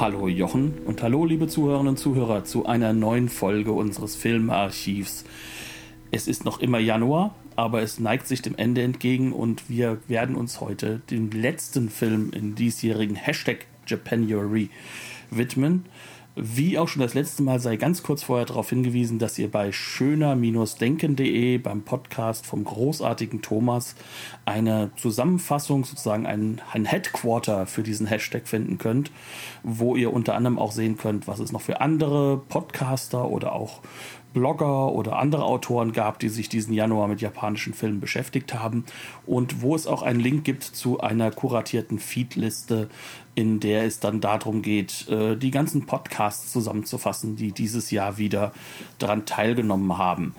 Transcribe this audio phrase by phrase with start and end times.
[0.00, 5.24] Hallo Jochen und hallo liebe Zuhörerinnen und Zuhörer zu einer neuen Folge unseres Filmarchivs.
[6.12, 10.36] Es ist noch immer Januar, aber es neigt sich dem Ende entgegen und wir werden
[10.36, 14.70] uns heute den letzten Film in diesjährigen Hashtag Japanuary
[15.32, 15.86] widmen.
[16.40, 19.72] Wie auch schon das letzte Mal sei ganz kurz vorher darauf hingewiesen, dass ihr bei
[19.72, 23.96] schöner-denken.de beim Podcast vom großartigen Thomas
[24.44, 29.10] eine Zusammenfassung, sozusagen ein, ein Headquarter für diesen Hashtag finden könnt,
[29.64, 33.80] wo ihr unter anderem auch sehen könnt, was es noch für andere Podcaster oder auch
[34.32, 38.84] Blogger oder andere Autoren gab, die sich diesen Januar mit japanischen Filmen beschäftigt haben
[39.26, 42.88] und wo es auch einen Link gibt zu einer kuratierten Feedliste,
[43.38, 48.52] in der es dann darum geht, äh, die ganzen Podcasts zusammenzufassen, die dieses Jahr wieder
[48.98, 50.34] daran teilgenommen haben.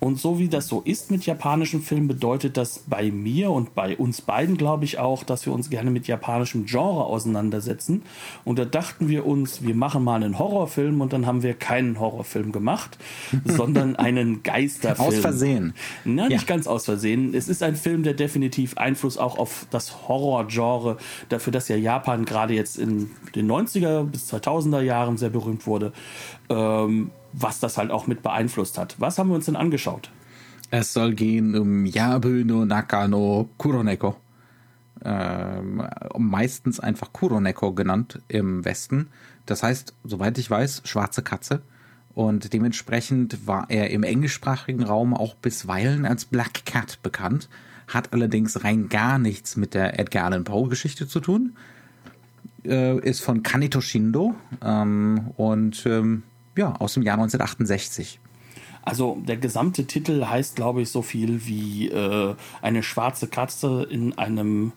[0.00, 3.96] Und so wie das so ist mit japanischen Filmen, bedeutet das bei mir und bei
[3.96, 8.02] uns beiden, glaube ich, auch, dass wir uns gerne mit japanischem Genre auseinandersetzen.
[8.44, 11.98] Und da dachten wir uns, wir machen mal einen Horrorfilm und dann haben wir keinen
[11.98, 12.98] Horrorfilm gemacht,
[13.44, 15.08] sondern einen Geisterfilm.
[15.08, 15.74] Aus Versehen.
[16.04, 16.46] Na, nicht ja.
[16.46, 17.34] ganz aus Versehen.
[17.34, 22.24] Es ist ein Film, der definitiv Einfluss auch auf das Horrorgenre, dafür, dass ja Japan
[22.24, 25.92] gerade jetzt in den 90er bis 2000er Jahren sehr berühmt wurde.
[26.48, 28.96] Ähm, was das halt auch mit beeinflusst hat.
[28.98, 30.10] Was haben wir uns denn angeschaut?
[30.70, 34.16] Es soll gehen um Yabu no Nakano Kuroneko.
[35.04, 39.08] Ähm, meistens einfach Kuroneko genannt im Westen.
[39.44, 41.62] Das heißt, soweit ich weiß, schwarze Katze.
[42.14, 47.50] Und dementsprechend war er im englischsprachigen Raum auch bisweilen als Black Cat bekannt,
[47.88, 51.56] hat allerdings rein gar nichts mit der Edgar Allan Poe Geschichte zu tun.
[52.64, 54.34] Äh, ist von Kanito Shindo
[54.64, 56.22] ähm, und ähm,
[56.56, 58.20] ja, aus dem Jahr 1968.
[58.82, 64.16] Also der gesamte Titel heißt, glaube ich, so viel wie äh, eine schwarze Katze in
[64.16, 64.72] einem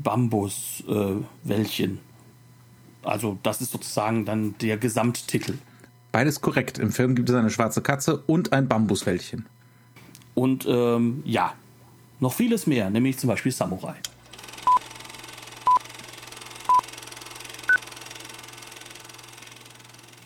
[0.00, 1.94] Bambuswäldchen.
[1.94, 5.58] Äh, also das ist sozusagen dann der Gesamttitel.
[6.10, 6.78] Beides korrekt.
[6.78, 9.46] Im Film gibt es eine schwarze Katze und ein Bambuswäldchen.
[10.34, 11.54] Und ähm, ja,
[12.18, 13.94] noch vieles mehr, nämlich zum Beispiel Samurai.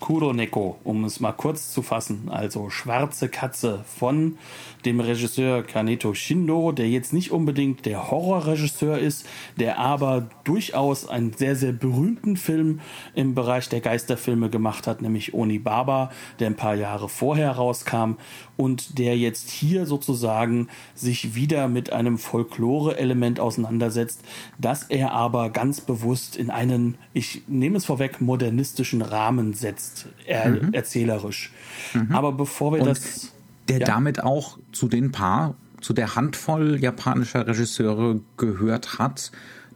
[0.06, 4.38] Kuroneko, um es mal kurz zu fassen, also Schwarze Katze von
[4.84, 11.32] dem Regisseur Kaneto Shindo, der jetzt nicht unbedingt der Horrorregisseur ist, der aber durchaus einen
[11.32, 12.78] sehr, sehr berühmten Film
[13.16, 18.12] im Bereich der Geisterfilme gemacht hat, nämlich Oni Baba, der ein paar Jahre vorher rauskam
[18.56, 24.20] und der jetzt hier sozusagen sich wieder mit einem Folklore-Element auseinandersetzt,
[24.58, 30.48] das er aber ganz bewusst in einen, ich nehme es vorweg, modernistischen Rahmen setzt, er,
[30.48, 30.72] mhm.
[30.72, 31.52] erzählerisch.
[31.94, 32.14] Mhm.
[32.14, 33.32] Aber bevor wir und das
[33.68, 33.86] der ja.
[33.86, 39.32] damit auch zu den paar, zu der Handvoll japanischer Regisseure gehört hat,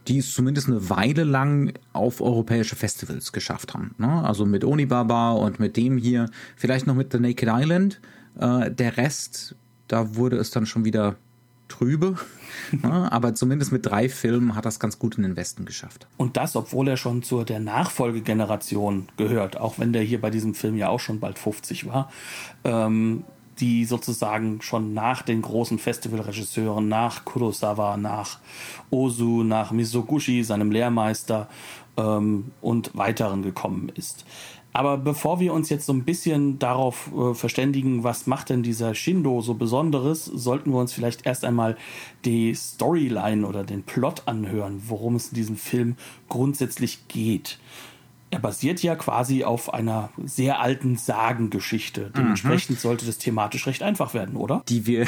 [0.07, 3.93] die es zumindest eine Weile lang auf europäische Festivals geschafft haben.
[3.97, 4.07] Ne?
[4.07, 7.99] Also mit Onibaba und mit dem hier, vielleicht noch mit The Naked Island.
[8.39, 9.55] Äh, der Rest,
[9.87, 11.15] da wurde es dann schon wieder
[11.67, 12.15] trübe.
[12.71, 13.11] ne?
[13.11, 16.07] Aber zumindest mit drei Filmen hat er es ganz gut in den Westen geschafft.
[16.17, 20.53] Und das, obwohl er schon zur der Nachfolgegeneration gehört, auch wenn der hier bei diesem
[20.53, 22.11] Film ja auch schon bald 50 war.
[22.63, 23.23] Ähm,
[23.59, 28.39] die sozusagen schon nach den großen Festivalregisseuren, nach Kurosawa, nach
[28.89, 31.47] Ozu, nach Misoguchi, seinem Lehrmeister
[31.95, 34.25] ähm, und weiteren gekommen ist.
[34.73, 38.95] Aber bevor wir uns jetzt so ein bisschen darauf äh, verständigen, was macht denn dieser
[38.95, 41.77] Shindo so Besonderes, sollten wir uns vielleicht erst einmal
[42.23, 45.97] die Storyline oder den Plot anhören, worum es in diesem Film
[46.29, 47.59] grundsätzlich geht
[48.31, 52.11] er basiert ja quasi auf einer sehr alten Sagengeschichte.
[52.15, 52.81] Dementsprechend mhm.
[52.81, 54.63] sollte das thematisch recht einfach werden, oder?
[54.69, 55.05] Die wir,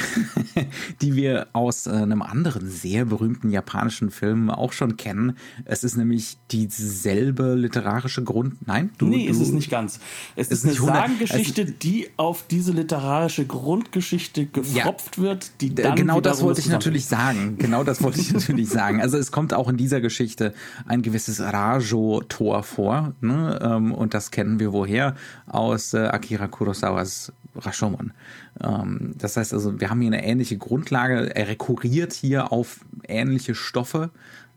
[1.01, 5.37] die wir aus äh, einem anderen sehr berühmten japanischen Film auch schon kennen.
[5.63, 8.67] Es ist nämlich dieselbe literarische Grund.
[8.67, 10.01] Nein, du, nee, du, ist es nicht ganz.
[10.35, 15.61] Es ist, ist eine Sagengeschichte, also, die auf diese literarische Grundgeschichte gefropft ja, wird.
[15.61, 17.57] Die dann genau das wollte ich natürlich sagen.
[17.57, 19.01] Genau das wollte ich natürlich sagen.
[19.01, 20.53] Also es kommt auch in dieser Geschichte
[20.85, 23.59] ein gewisses Rajo-Tor vor Ne?
[23.61, 25.15] Ähm, und das kennen wir woher?
[25.47, 28.13] Aus äh, Akira Kurosawas Rashomon.
[28.61, 31.35] Ähm, das heißt also, wir haben hier eine ähnliche Grundlage.
[31.35, 34.09] Er rekurriert hier auf ähnliche Stoffe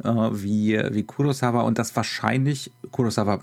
[0.02, 3.40] äh, wie, wie Kurosawa und das wahrscheinlich Kurosawa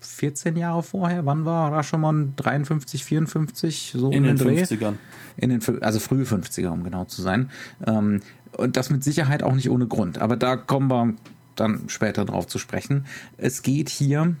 [0.00, 1.26] 14 Jahre vorher.
[1.26, 2.34] Wann war Rashomon?
[2.36, 3.92] 53, 54?
[3.96, 4.62] So in den Dreh?
[4.62, 4.94] 50ern.
[5.36, 7.50] In den, also frühe 50er, um genau zu sein.
[7.86, 8.20] Ähm,
[8.52, 10.18] und das mit Sicherheit auch nicht ohne Grund.
[10.18, 11.14] Aber da kommen wir
[11.56, 13.06] dann später drauf zu sprechen.
[13.36, 14.34] Es geht hier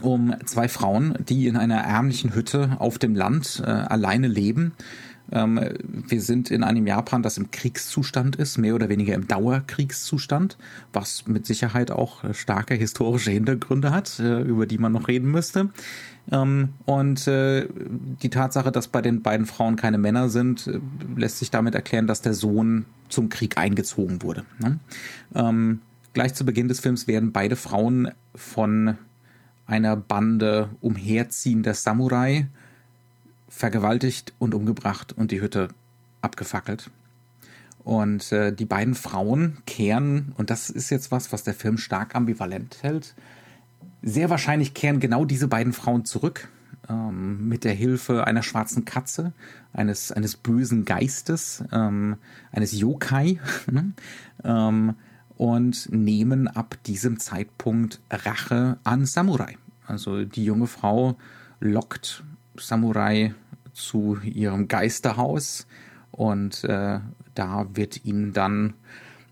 [0.00, 4.72] um zwei Frauen, die in einer ärmlichen Hütte auf dem Land äh, alleine leben.
[5.30, 5.60] Ähm,
[6.08, 10.58] wir sind in einem Japan, das im Kriegszustand ist, mehr oder weniger im Dauerkriegszustand,
[10.92, 15.70] was mit Sicherheit auch starke historische Hintergründe hat, äh, über die man noch reden müsste.
[16.30, 17.66] Ähm, und äh,
[18.22, 20.80] die Tatsache, dass bei den beiden Frauen keine Männer sind, äh,
[21.16, 24.44] lässt sich damit erklären, dass der Sohn zum Krieg eingezogen wurde.
[24.58, 24.78] Ne?
[25.34, 25.80] Ähm,
[26.12, 28.96] gleich zu Beginn des Films werden beide Frauen von
[29.72, 32.46] einer Bande umherziehender Samurai
[33.48, 35.68] vergewaltigt und umgebracht und die Hütte
[36.20, 36.90] abgefackelt.
[37.82, 42.14] Und äh, die beiden Frauen kehren, und das ist jetzt was, was der Film stark
[42.14, 43.14] ambivalent hält,
[44.02, 46.48] sehr wahrscheinlich kehren genau diese beiden Frauen zurück
[46.90, 49.32] ähm, mit der Hilfe einer schwarzen Katze,
[49.72, 52.16] eines, eines bösen Geistes, ähm,
[52.52, 53.40] eines Yokai.
[53.70, 53.92] Ne?
[54.44, 54.94] ähm,
[55.42, 59.56] und nehmen ab diesem Zeitpunkt Rache an Samurai.
[59.92, 61.16] Also die junge Frau
[61.60, 62.24] lockt
[62.56, 63.34] Samurai
[63.74, 65.66] zu ihrem Geisterhaus
[66.10, 67.00] und äh,
[67.34, 68.72] da wird ihnen dann,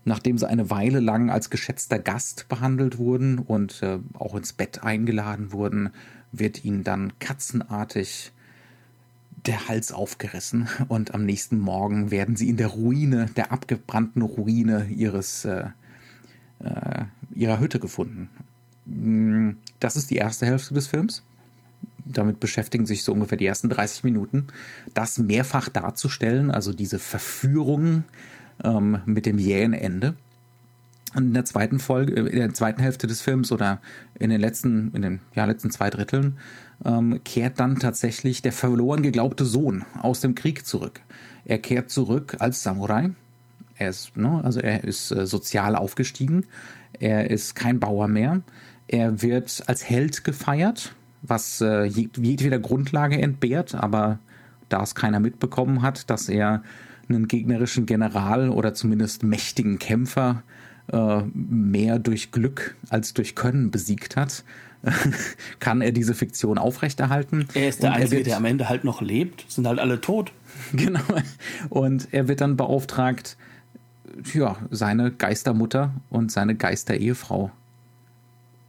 [0.05, 4.83] nachdem sie eine Weile lang als geschätzter Gast behandelt wurden und äh, auch ins Bett
[4.83, 5.89] eingeladen wurden,
[6.31, 8.31] wird ihnen dann katzenartig
[9.47, 14.85] der Hals aufgerissen und am nächsten Morgen werden sie in der Ruine, der abgebrannten Ruine
[14.91, 15.69] ihres äh,
[16.59, 18.29] äh, ihrer Hütte gefunden.
[18.85, 21.23] Mm, das ist die erste Hälfte des Films.
[22.05, 24.47] Damit beschäftigen sich so ungefähr die ersten 30 Minuten,
[24.93, 28.03] das mehrfach darzustellen, also diese Verführung
[28.63, 30.15] ähm, mit dem jähen Ende.
[31.13, 33.81] Und in der zweiten Folge, in der zweiten Hälfte des Films oder
[34.17, 36.37] in den letzten, in den ja, letzten zwei Dritteln,
[36.85, 41.01] ähm, kehrt dann tatsächlich der verloren geglaubte Sohn aus dem Krieg zurück.
[41.45, 43.11] Er kehrt zurück als Samurai,
[43.81, 46.45] er ist, ne, also er ist äh, sozial aufgestiegen.
[46.99, 48.41] Er ist kein Bauer mehr.
[48.91, 54.19] Er wird als Held gefeiert, was äh, jedweder Grundlage entbehrt, aber
[54.67, 56.61] da es keiner mitbekommen hat, dass er
[57.07, 60.43] einen gegnerischen General oder zumindest mächtigen Kämpfer
[60.91, 64.43] äh, mehr durch Glück als durch Können besiegt hat,
[65.59, 67.47] kann er diese Fiktion aufrechterhalten.
[67.53, 70.33] Er ist der Einzige, der am Ende halt noch lebt, sind halt alle tot.
[70.73, 70.99] Genau.
[71.69, 73.37] Und er wird dann beauftragt,
[74.33, 77.51] ja, seine Geistermutter und seine Geisterehefrau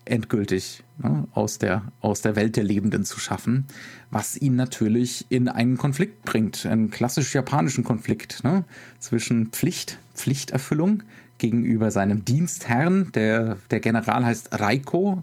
[0.04, 3.66] endgültig ne, aus, der, aus der Welt der Lebenden zu schaffen,
[4.10, 8.64] was ihn natürlich in einen Konflikt bringt, einen klassisch japanischen Konflikt ne,
[8.98, 11.02] zwischen Pflicht, Pflichterfüllung
[11.38, 15.22] gegenüber seinem Dienstherrn, der, der General heißt Raiko,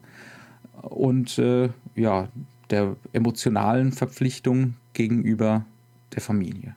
[0.82, 2.30] und äh, ja,
[2.70, 5.66] der emotionalen Verpflichtung gegenüber
[6.14, 6.76] der Familie.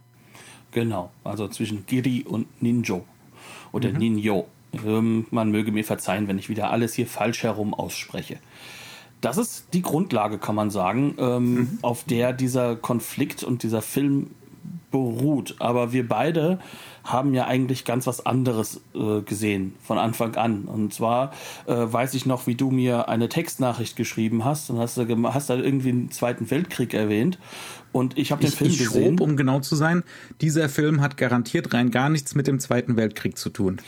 [0.72, 3.04] Genau, also zwischen Giri und Ninjo
[3.72, 3.98] oder mhm.
[3.98, 4.48] Ninjo.
[4.84, 8.38] Ähm, man möge mir verzeihen, wenn ich wieder alles hier falsch herum ausspreche.
[9.20, 11.78] Das ist die Grundlage, kann man sagen, ähm, mhm.
[11.82, 14.30] auf der dieser Konflikt und dieser Film
[14.90, 15.56] beruht.
[15.58, 16.58] Aber wir beide
[17.04, 20.64] haben ja eigentlich ganz was anderes äh, gesehen von Anfang an.
[20.64, 21.32] Und zwar
[21.66, 25.56] äh, weiß ich noch, wie du mir eine Textnachricht geschrieben hast und hast, hast da
[25.56, 27.38] irgendwie den Zweiten Weltkrieg erwähnt.
[27.90, 29.18] Und ich habe den ich, Film ich gesehen.
[29.18, 30.04] Schrob, um genau zu sein,
[30.40, 33.80] dieser Film hat garantiert rein gar nichts mit dem Zweiten Weltkrieg zu tun.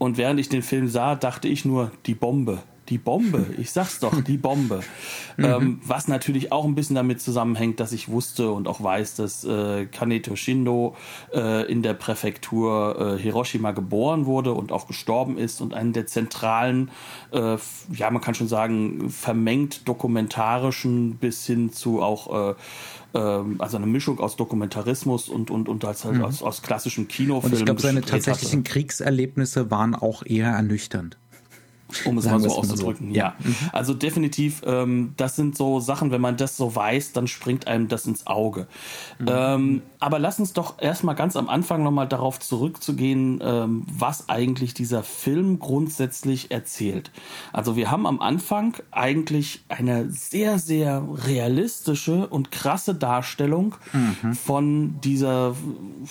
[0.00, 4.00] Und während ich den Film sah, dachte ich nur, die Bombe die Bombe, ich sag's
[4.00, 4.80] doch, die Bombe.
[5.36, 5.44] Mhm.
[5.44, 9.42] Ähm, was natürlich auch ein bisschen damit zusammenhängt, dass ich wusste und auch weiß, dass
[9.44, 10.96] äh, Kaneto Shindo
[11.32, 16.06] äh, in der Präfektur äh, Hiroshima geboren wurde und auch gestorben ist und einen der
[16.06, 16.90] zentralen,
[17.32, 17.56] äh,
[17.92, 22.54] ja, man kann schon sagen, vermengt dokumentarischen bis hin zu auch äh,
[23.14, 26.22] ähm, also eine Mischung aus Dokumentarismus und und und als, mhm.
[26.22, 27.52] aus, aus klassischem Kinofilm.
[27.52, 28.72] Und ich glaube, seine tatsächlichen hatte.
[28.72, 31.16] Kriegserlebnisse waren auch eher ernüchternd
[32.04, 33.08] um es mal so auszudrücken.
[33.10, 33.14] So.
[33.14, 33.54] Ja, mhm.
[33.72, 37.88] also definitiv, ähm, das sind so Sachen, wenn man das so weiß, dann springt einem
[37.88, 38.66] das ins Auge.
[39.18, 39.26] Mhm.
[39.28, 44.74] Ähm, aber lass uns doch erstmal ganz am Anfang nochmal darauf zurückzugehen, ähm, was eigentlich
[44.74, 47.10] dieser Film grundsätzlich erzählt.
[47.52, 54.34] Also wir haben am Anfang eigentlich eine sehr, sehr realistische und krasse Darstellung mhm.
[54.34, 55.54] von dieser,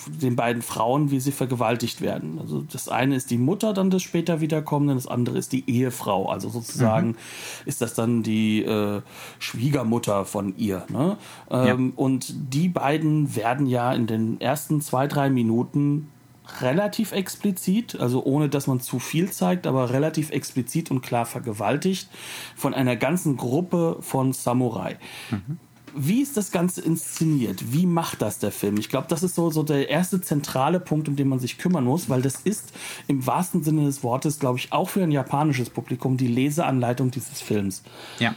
[0.07, 2.39] den beiden Frauen, wie sie vergewaltigt werden.
[2.39, 6.29] Also das eine ist die Mutter dann des später wiederkommenden, das andere ist die Ehefrau.
[6.29, 7.15] Also sozusagen mhm.
[7.65, 9.01] ist das dann die äh,
[9.39, 10.85] Schwiegermutter von ihr.
[10.89, 11.17] Ne?
[11.49, 11.93] Ähm, ja.
[11.95, 16.09] Und die beiden werden ja in den ersten zwei, drei Minuten
[16.61, 22.09] relativ explizit, also ohne dass man zu viel zeigt, aber relativ explizit und klar vergewaltigt
[22.55, 24.97] von einer ganzen Gruppe von Samurai.
[25.29, 25.59] Mhm.
[26.01, 27.73] Wie ist das Ganze inszeniert?
[27.73, 28.77] Wie macht das der Film?
[28.77, 31.83] Ich glaube, das ist so, so der erste zentrale Punkt, um den man sich kümmern
[31.83, 32.71] muss, weil das ist
[33.07, 37.41] im wahrsten Sinne des Wortes, glaube ich, auch für ein japanisches Publikum die Leseanleitung dieses
[37.41, 37.83] Films.
[38.19, 38.35] Ja,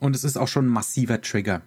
[0.00, 1.62] und es ist auch schon ein massiver Trigger.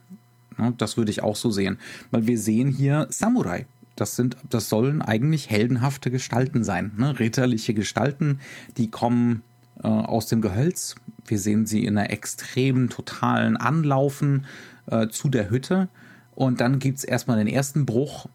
[0.78, 1.80] Das würde ich auch so sehen,
[2.12, 7.18] weil wir sehen hier Samurai das sind, das sollen eigentlich heldenhafte Gestalten sein, ne?
[7.20, 8.40] ritterliche Gestalten,
[8.78, 9.42] die kommen
[9.82, 10.96] äh, aus dem Gehölz.
[11.26, 14.46] Wir sehen sie in einer extremen, totalen Anlaufen
[14.88, 15.90] äh, zu der Hütte.
[16.34, 18.28] Und dann gibt es erstmal den ersten Bruch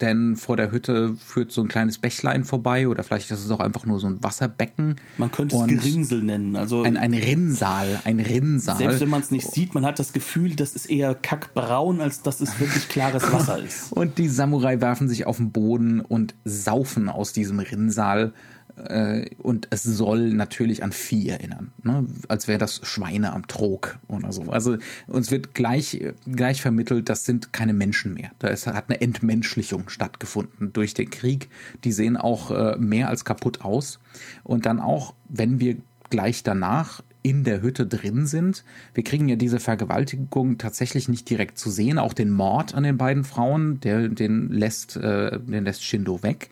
[0.00, 3.60] denn vor der Hütte führt so ein kleines Bächlein vorbei oder vielleicht ist es auch
[3.60, 4.96] einfach nur so ein Wasserbecken.
[5.16, 6.56] Man könnte es Gerinsel nennen.
[6.56, 8.76] Also ein, ein Rinnsal, ein Rinnsal.
[8.76, 12.22] Selbst wenn man es nicht sieht, man hat das Gefühl, das ist eher kackbraun, als
[12.22, 13.92] dass es wirklich klares Wasser ist.
[13.92, 18.32] und die Samurai werfen sich auf den Boden und saufen aus diesem Rinnsal
[18.76, 22.06] äh, und es soll natürlich an Vieh erinnern, ne?
[22.28, 24.50] als wäre das Schweine am Trog oder so.
[24.50, 28.30] Also uns wird gleich, gleich vermittelt, das sind keine Menschen mehr.
[28.38, 31.48] Da ist, hat eine Entmenschlichung stattgefunden durch den Krieg.
[31.84, 33.98] Die sehen auch äh, mehr als kaputt aus.
[34.44, 35.76] Und dann auch, wenn wir
[36.10, 38.62] gleich danach in der Hütte drin sind.
[38.94, 41.98] Wir kriegen ja diese Vergewaltigung tatsächlich nicht direkt zu sehen.
[41.98, 46.50] Auch den Mord an den beiden Frauen, der, den lässt, äh, den lässt Shindo weg.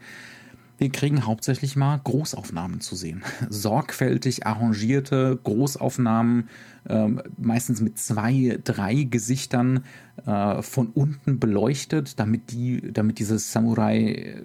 [0.76, 3.23] Wir kriegen hauptsächlich mal Großaufnahmen zu sehen.
[3.49, 6.49] Sorgfältig arrangierte Großaufnahmen,
[6.88, 9.85] äh, meistens mit zwei, drei Gesichtern
[10.26, 14.43] äh, von unten beleuchtet, damit die, damit diese Samurai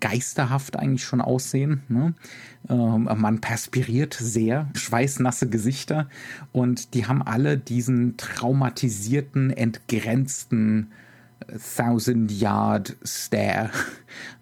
[0.00, 1.82] geisterhaft eigentlich schon aussehen.
[1.88, 2.14] Ne?
[2.68, 6.08] Ähm, man perspiriert sehr, schweißnasse Gesichter
[6.52, 10.90] und die haben alle diesen traumatisierten, entgrenzten
[11.76, 13.70] Thousand Yard Stare.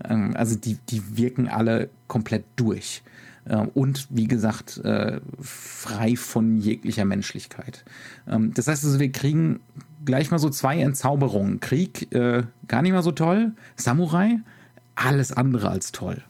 [0.09, 3.03] Ähm, also die, die wirken alle komplett durch.
[3.49, 7.85] Ähm, und wie gesagt, äh, frei von jeglicher Menschlichkeit.
[8.29, 9.61] Ähm, das heißt also, wir kriegen
[10.05, 11.61] gleich mal so zwei Entzauberungen.
[11.61, 13.53] Krieg, äh, gar nicht mal so toll.
[13.77, 14.39] Samurai,
[14.95, 16.23] alles andere als toll.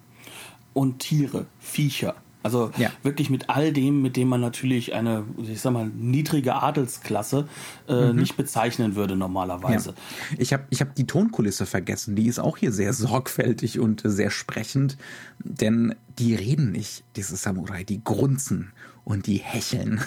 [0.73, 2.15] Und Tiere, Viecher.
[2.45, 2.91] Also ja.
[3.03, 7.49] wirklich mit all dem, mit dem man natürlich eine, ich sag mal, niedrige Adelsklasse
[7.89, 8.17] äh, mhm.
[8.17, 9.95] nicht bezeichnen würde normalerweise.
[10.31, 10.37] Ja.
[10.39, 12.17] Ich habe ich hab die Tonkulisse vergessen.
[12.17, 14.99] Die ist auch hier sehr sorgfältig und sehr sprechend,
[15.39, 18.73] denn die reden nicht, diese Samurai, die grunzen
[19.05, 20.03] und die hecheln.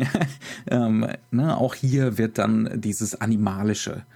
[0.70, 4.06] ähm, ne, auch hier wird dann dieses Animalische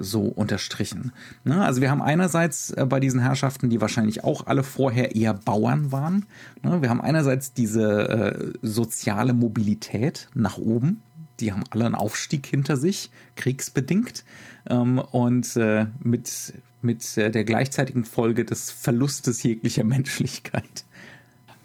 [0.00, 1.12] so unterstrichen.
[1.44, 1.62] Ne?
[1.64, 5.92] Also wir haben einerseits äh, bei diesen Herrschaften, die wahrscheinlich auch alle vorher eher Bauern
[5.92, 6.26] waren,
[6.62, 6.80] ne?
[6.80, 11.02] wir haben einerseits diese äh, soziale Mobilität nach oben,
[11.40, 14.24] die haben alle einen Aufstieg hinter sich, kriegsbedingt
[14.70, 15.54] ähm, und
[16.02, 20.85] mit, mit der gleichzeitigen Folge des Verlustes jeglicher Menschlichkeit.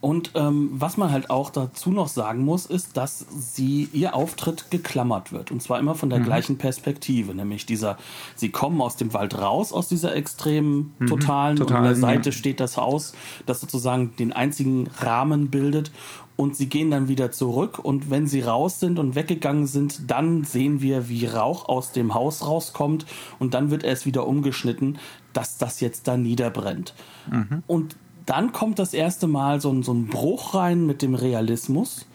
[0.02, 4.72] Und ähm, was man halt auch dazu noch sagen muss, ist, dass sie ihr Auftritt
[4.72, 5.52] geklammert wird.
[5.52, 6.24] Und zwar immer von der mhm.
[6.24, 8.00] gleichen Perspektive, nämlich dieser,
[8.36, 11.06] sie kommen aus dem Wald raus, aus dieser extremen mhm.
[11.06, 12.34] totalen, und an der Seite ja.
[12.34, 13.14] steht das Haus,
[13.46, 15.92] das sozusagen den einzigen Rahmen bildet.
[16.36, 20.44] Und sie gehen dann wieder zurück und wenn sie raus sind und weggegangen sind, dann
[20.44, 23.06] sehen wir, wie Rauch aus dem Haus rauskommt
[23.38, 24.98] und dann wird erst wieder umgeschnitten,
[25.34, 26.96] dass das jetzt da niederbrennt.
[27.30, 27.62] Mhm.
[27.68, 27.96] Und
[28.32, 32.06] dann kommt das erste Mal so ein, so ein Bruch rein mit dem Realismus.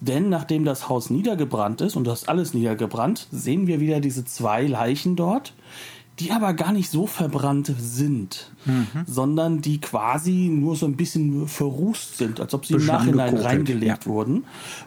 [0.00, 4.66] Denn nachdem das Haus niedergebrannt ist und das alles niedergebrannt, sehen wir wieder diese zwei
[4.66, 5.54] Leichen dort,
[6.18, 9.04] die aber gar nicht so verbrannt sind, mhm.
[9.06, 14.04] sondern die quasi nur so ein bisschen verrußt sind, als ob sie im Nachhinein reingelegt
[14.06, 14.10] ja.
[14.10, 14.46] wurden.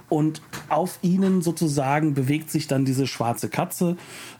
[0.09, 3.95] Und auf ihnen sozusagen bewegt sich dann diese schwarze Katze,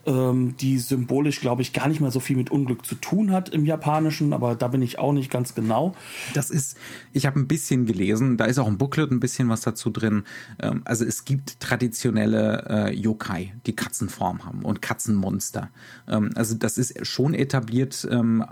[0.06, 3.50] ähm, die symbolisch, glaube ich, gar nicht mehr so viel mit Unglück zu tun hat
[3.50, 5.96] im Japanischen, aber da bin ich auch nicht ganz genau.
[6.34, 6.78] Das ist,
[7.14, 10.24] ich habe ein bisschen gelesen, da ist auch ein Booklet ein bisschen was dazu drin.
[10.60, 15.70] Ähm, also es gibt traditionelle äh, Yokai, die Katzenform haben und Katzenmonster.
[16.08, 18.44] Ähm, also das ist schon etabliert ähm,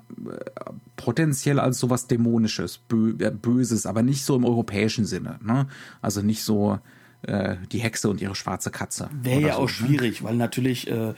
[0.96, 5.40] potenziell als sowas Dämonisches, Bö äh, Böses, aber nicht so im europäischen Sinne.
[5.44, 5.68] Ne?
[6.02, 6.80] Also nicht so
[7.24, 9.10] äh, die Hexe und ihre schwarze Katze.
[9.22, 9.70] Wäre ja so, auch ne?
[9.70, 11.10] schwierig, weil natürlich äh,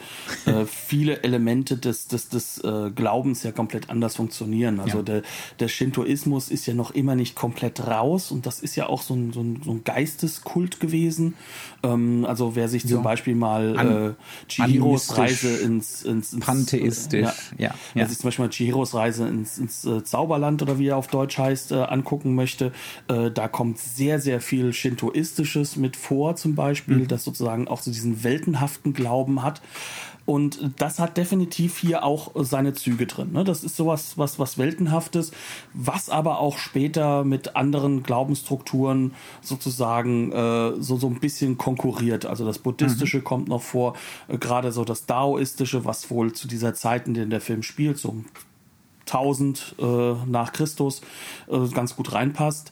[0.45, 4.81] äh, viele Elemente des, des, des äh, Glaubens ja komplett anders funktionieren.
[4.81, 5.03] Also ja.
[5.03, 5.21] der,
[5.59, 9.13] der Shintoismus ist ja noch immer nicht komplett raus und das ist ja auch so
[9.13, 11.35] ein, so ein, so ein Geisteskult gewesen.
[11.83, 13.01] Ähm, also wer sich zum ja.
[13.01, 14.13] Beispiel mal An äh,
[14.49, 17.75] Chihiros Reise ins, ins, ins Pantheistisch, ja, ja.
[17.93, 21.37] Wer sich zum Beispiel mal Chihiros Reise ins, ins Zauberland oder wie er auf Deutsch
[21.37, 22.71] heißt, angucken möchte,
[23.07, 27.07] da kommt sehr, sehr viel Shintoistisches mit vor, zum Beispiel, mhm.
[27.07, 29.61] das sozusagen auch so diesen weltenhaften Glauben hat.
[30.25, 33.33] Und das hat definitiv hier auch seine Züge drin.
[33.33, 33.43] Ne?
[33.43, 35.31] Das ist sowas, was, was Weltenhaftes,
[35.73, 42.25] was aber auch später mit anderen Glaubensstrukturen sozusagen äh, so, so ein bisschen konkurriert.
[42.25, 43.23] Also das Buddhistische mhm.
[43.25, 43.95] kommt noch vor,
[44.29, 47.97] äh, gerade so das Daoistische, was wohl zu dieser Zeit, in der der Film spielt,
[47.97, 48.15] so
[49.07, 51.01] 1000 äh, nach Christus,
[51.49, 52.71] äh, ganz gut reinpasst.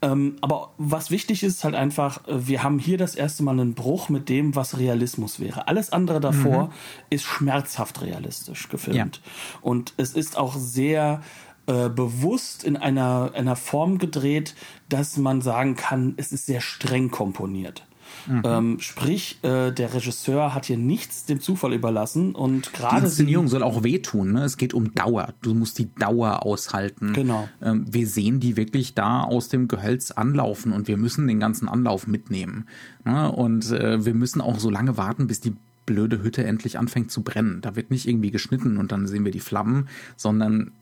[0.00, 3.74] Ähm, aber was wichtig ist, halt einfach, äh, wir haben hier das erste Mal einen
[3.74, 5.66] Bruch mit dem, was Realismus wäre.
[5.66, 6.72] Alles andere davor mhm.
[7.10, 9.16] ist schmerzhaft realistisch gefilmt.
[9.16, 9.30] Ja.
[9.60, 11.22] Und es ist auch sehr
[11.66, 14.54] äh, bewusst in einer, einer Form gedreht,
[14.88, 17.84] dass man sagen kann, es ist sehr streng komponiert.
[18.26, 18.42] Mhm.
[18.44, 22.96] Ähm, sprich, äh, der Regisseur hat hier nichts dem Zufall überlassen und gerade.
[23.00, 24.44] Die Inszenierung soll auch wehtun, ne?
[24.44, 25.34] Es geht um Dauer.
[25.42, 27.12] Du musst die Dauer aushalten.
[27.12, 27.48] Genau.
[27.62, 31.68] Ähm, wir sehen die wirklich da aus dem Gehölz anlaufen und wir müssen den ganzen
[31.68, 32.66] Anlauf mitnehmen.
[33.04, 33.30] Ne?
[33.30, 35.54] Und äh, wir müssen auch so lange warten, bis die
[35.86, 37.60] blöde Hütte endlich anfängt zu brennen.
[37.62, 40.72] Da wird nicht irgendwie geschnitten und dann sehen wir die Flammen, sondern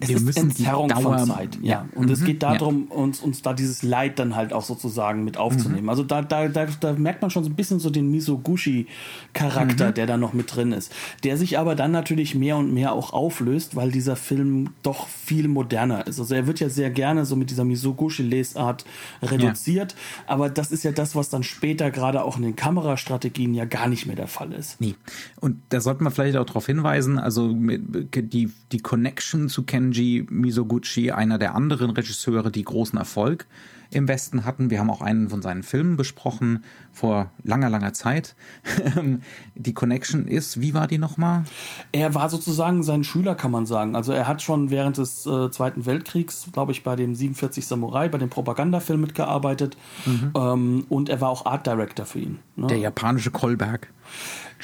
[0.00, 1.88] es wir ist müssen Entzerrung von Zeit, ja.
[1.94, 2.12] Und mhm.
[2.12, 2.96] es geht darum, ja.
[2.96, 5.84] uns, uns da dieses Leid dann halt auch sozusagen mit aufzunehmen.
[5.84, 5.88] Mhm.
[5.88, 9.94] Also da, da, da, da merkt man schon so ein bisschen so den Misoguchi-Charakter, mhm.
[9.94, 10.92] der da noch mit drin ist.
[11.24, 15.48] Der sich aber dann natürlich mehr und mehr auch auflöst, weil dieser Film doch viel
[15.48, 16.20] moderner ist.
[16.20, 18.84] Also er wird ja sehr gerne so mit dieser Misoguchi-Lesart
[19.22, 19.98] reduziert, ja.
[20.26, 23.88] aber das ist ja das, was dann später gerade auch in den Kamerastrategien ja gar
[23.88, 24.80] nicht mehr der Fall ist.
[24.80, 24.94] Nee.
[25.40, 30.26] Und da sollte man vielleicht auch darauf hinweisen, also die, die Connection zu kennen Kenji
[30.28, 33.46] Mizoguchi, einer der anderen Regisseure, die großen Erfolg
[33.90, 34.68] im Westen hatten.
[34.68, 38.36] Wir haben auch einen von seinen Filmen besprochen vor langer, langer Zeit.
[39.54, 41.44] die Connection ist, wie war die nochmal?
[41.92, 43.96] Er war sozusagen sein Schüler, kann man sagen.
[43.96, 48.10] Also er hat schon während des äh, Zweiten Weltkriegs, glaube ich, bei dem 47 Samurai,
[48.10, 49.78] bei dem Propagandafilm mitgearbeitet.
[50.04, 50.32] Mhm.
[50.36, 52.40] Ähm, und er war auch Art Director für ihn.
[52.56, 52.66] Ne?
[52.66, 53.88] Der japanische Kolberg.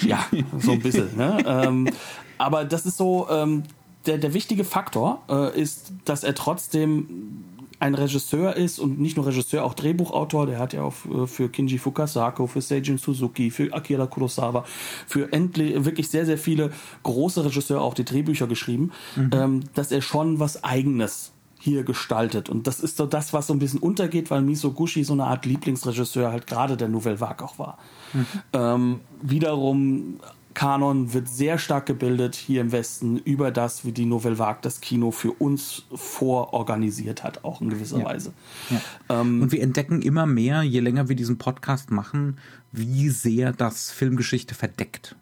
[0.02, 0.26] Ja,
[0.58, 1.16] so ein bisschen.
[1.16, 1.38] ne?
[1.46, 1.88] ähm,
[2.36, 3.62] aber das ist so, ähm,
[4.06, 7.44] der, der wichtige Faktor äh, ist, dass er trotzdem
[7.80, 10.46] ein Regisseur ist und nicht nur Regisseur, auch Drehbuchautor.
[10.46, 14.64] Der hat ja auch äh, für Kinji Fukasako, für Seijin Suzuki, für Akira Kurosawa,
[15.06, 19.30] für endlich wirklich sehr, sehr viele große Regisseure auch die Drehbücher geschrieben, mhm.
[19.34, 22.50] ähm, dass er schon was Eigenes hier gestaltet.
[22.50, 25.46] Und das ist so das, was so ein bisschen untergeht, weil Misoguchi so eine Art
[25.46, 27.78] Lieblingsregisseur halt gerade der Nouvelle Vague auch war.
[28.12, 28.26] Mhm.
[28.52, 30.20] Ähm, wiederum
[30.54, 34.80] Kanon wird sehr stark gebildet hier im Westen über das, wie die Nouvelle Vague das
[34.80, 38.04] Kino für uns vororganisiert hat, auch in gewisser ja.
[38.04, 38.32] Weise.
[38.70, 39.20] Ja.
[39.20, 42.38] Ähm, Und wir entdecken immer mehr, je länger wir diesen Podcast machen,
[42.72, 45.16] wie sehr das Filmgeschichte verdeckt.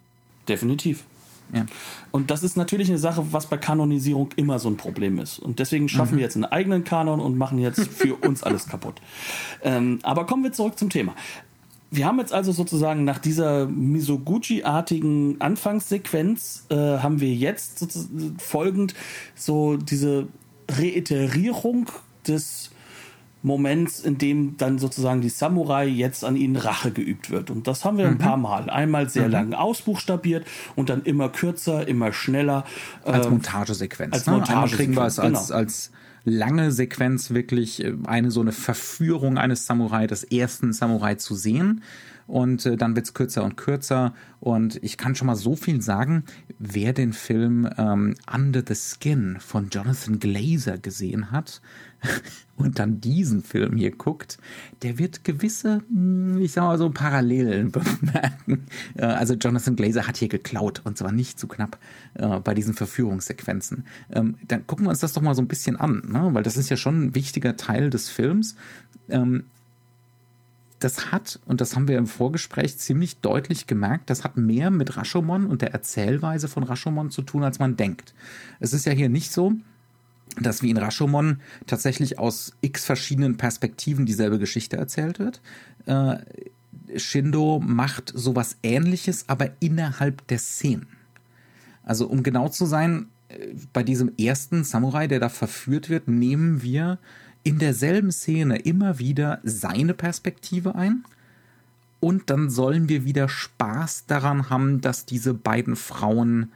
[0.47, 1.03] Definitiv.
[1.51, 1.65] Ja.
[2.11, 5.39] Und das ist natürlich eine Sache, was bei Kanonisierung immer so ein Problem ist.
[5.39, 6.17] Und deswegen schaffen mhm.
[6.17, 8.95] wir jetzt einen eigenen Kanon und machen jetzt für uns alles kaputt.
[9.61, 11.15] Ähm, aber kommen wir zurück zum Thema.
[11.93, 17.85] Wir haben jetzt also sozusagen nach dieser Misoguchi-artigen Anfangssequenz äh, haben wir jetzt
[18.39, 18.95] folgend
[19.35, 20.27] so diese
[20.71, 21.91] Reiterierung
[22.27, 22.71] des
[23.43, 27.51] Moments, in dem dann sozusagen die Samurai jetzt an ihnen Rache geübt wird.
[27.51, 28.13] Und das haben wir mhm.
[28.13, 28.71] ein paar Mal.
[28.71, 29.31] Einmal sehr mhm.
[29.31, 32.65] lang ausbuchstabiert und dann immer kürzer, immer schneller.
[33.03, 34.13] Als ähm, Montagesequenz.
[34.13, 34.33] Als ne?
[34.33, 34.63] Montagesequenz.
[34.63, 35.59] Einmal kriegen wir es als, genau.
[35.59, 35.91] als
[36.25, 41.83] lange Sequenz wirklich äh, eine so eine Verführung eines Samurai, des ersten Samurai zu sehen.
[42.25, 44.13] Und äh, dann wird's kürzer und kürzer.
[44.39, 46.23] Und ich kann schon mal so viel sagen,
[46.65, 51.61] wer den Film ähm, Under the Skin von Jonathan Glazer gesehen hat,
[52.55, 54.37] und dann diesen Film hier guckt,
[54.81, 58.65] der wird gewisse, hm, ich sag mal so, Parallelen bemerken.
[58.95, 61.77] Äh, also Jonathan Glazer hat hier geklaut und zwar nicht zu knapp
[62.15, 63.85] äh, bei diesen Verführungssequenzen.
[64.11, 66.29] Ähm, dann gucken wir uns das doch mal so ein bisschen an, ne?
[66.33, 68.55] weil das ist ja schon ein wichtiger Teil des Films.
[69.09, 69.45] Ähm,
[70.83, 74.97] das hat, und das haben wir im Vorgespräch ziemlich deutlich gemerkt, das hat mehr mit
[74.97, 78.13] Rashomon und der Erzählweise von Rashomon zu tun, als man denkt.
[78.59, 79.53] Es ist ja hier nicht so,
[80.39, 85.41] dass wie in Rashomon tatsächlich aus x verschiedenen Perspektiven dieselbe Geschichte erzählt wird.
[85.85, 86.17] Äh,
[86.97, 90.87] Shindo macht sowas ähnliches, aber innerhalb der Szenen.
[91.83, 96.63] Also um genau zu sein, äh, bei diesem ersten Samurai, der da verführt wird, nehmen
[96.63, 96.99] wir
[97.43, 101.03] in derselben Szene immer wieder seine Perspektive ein,
[102.03, 106.51] und dann sollen wir wieder Spaß daran haben, dass diese beiden Frauen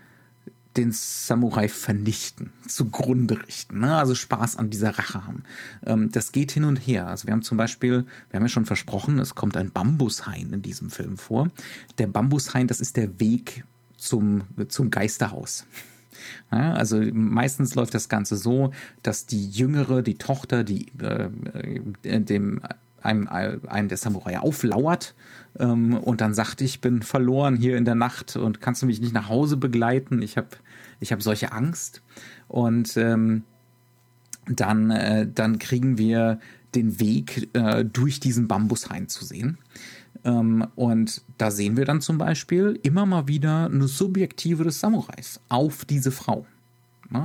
[0.75, 3.95] den Samurai vernichten, zugrunde richten, ne?
[3.95, 5.43] also Spaß an dieser Rache haben.
[5.85, 7.07] Ähm, das geht hin und her.
[7.07, 10.61] Also wir haben zum Beispiel, wir haben ja schon versprochen, es kommt ein Bambushain in
[10.61, 11.49] diesem Film vor.
[11.97, 13.63] Der Bambushain, das ist der Weg
[13.95, 15.65] zum, zum Geisterhaus.
[16.51, 18.71] Ja, also meistens läuft das Ganze so,
[19.03, 21.29] dass die Jüngere, die Tochter, die äh,
[22.03, 22.61] äh dem
[23.01, 25.15] einem, einem der Samurai auflauert
[25.59, 28.99] ähm, und dann sagt, ich bin verloren hier in der Nacht und kannst du mich
[28.99, 30.21] nicht nach Hause begleiten?
[30.21, 30.49] Ich habe
[30.99, 32.01] ich hab solche Angst.
[32.47, 33.43] Und ähm,
[34.47, 36.39] dann, äh, dann kriegen wir
[36.75, 39.57] den Weg äh, durch diesen Bambushain zu sehen.
[40.23, 45.39] Ähm, und da sehen wir dann zum Beispiel immer mal wieder eine Subjektive des Samurais
[45.49, 46.45] auf diese Frau.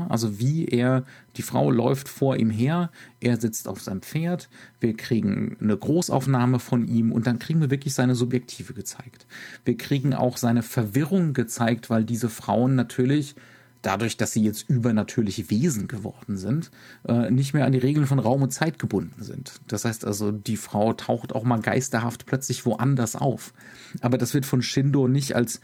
[0.08, 1.04] Also wie er,
[1.36, 6.60] die Frau läuft vor ihm her, er sitzt auf seinem Pferd, wir kriegen eine Großaufnahme
[6.60, 9.26] von ihm und dann kriegen wir wirklich seine Subjektive gezeigt.
[9.64, 13.34] Wir kriegen auch seine Verwirrung gezeigt, weil diese Frauen natürlich
[13.82, 16.70] dadurch, dass sie jetzt übernatürliche Wesen geworden sind,
[17.06, 19.60] äh, nicht mehr an die Regeln von Raum und Zeit gebunden sind.
[19.66, 23.52] Das heißt also, die Frau taucht auch mal geisterhaft plötzlich woanders auf.
[24.00, 25.60] Aber das wird von Shindo nicht als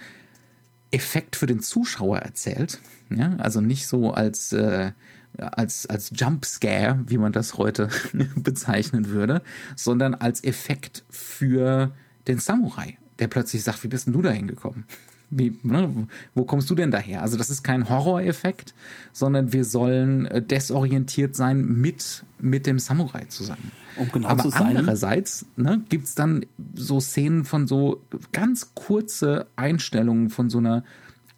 [0.91, 2.81] Effekt für den Zuschauer erzählt.
[3.11, 3.37] Ja?
[3.39, 4.93] Also nicht so als, äh,
[5.37, 7.89] als, als Jumpscare, wie man das heute
[8.37, 9.43] bezeichnen würde,
[9.77, 11.93] sondern als Effekt für
[12.27, 14.85] den Samurai, der plötzlich sagt, wie bist denn du da hingekommen?
[15.31, 17.23] Wie, ne, wo kommst du denn daher?
[17.23, 18.75] Also das ist kein Horroreffekt,
[19.13, 23.71] sondern wir sollen äh, desorientiert sein mit, mit dem Samurai zusammen.
[23.97, 30.31] Um genau Aber andererseits ne, gibt es dann so Szenen von so ganz kurze Einstellungen
[30.31, 30.85] von so einer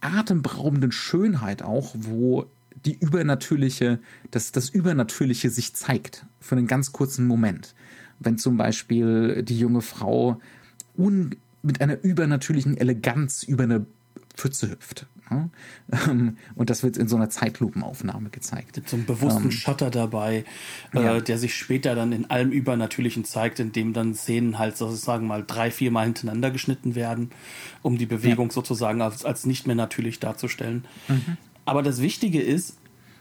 [0.00, 2.46] atemberaubenden Schönheit auch, wo
[2.84, 3.98] die übernatürliche,
[4.30, 7.74] das, das Übernatürliche sich zeigt für einen ganz kurzen Moment.
[8.18, 10.40] Wenn zum Beispiel die junge Frau
[10.96, 13.86] un, mit einer übernatürlichen Eleganz über eine
[14.34, 15.06] Pfütze hüpft.
[15.30, 18.76] Ähm, und das wird in so einer Zeitlupenaufnahme gezeigt.
[18.76, 20.44] Mit so einem bewussten ähm, Shutter dabei,
[20.94, 21.20] äh, ja.
[21.20, 25.70] der sich später dann in allem Übernatürlichen zeigt, indem dann Szenen halt sozusagen mal drei,
[25.70, 27.30] vier Mal hintereinander geschnitten werden,
[27.82, 28.52] um die Bewegung ja.
[28.52, 30.84] sozusagen als, als nicht mehr natürlich darzustellen.
[31.08, 31.36] Mhm.
[31.64, 32.76] Aber das Wichtige ist,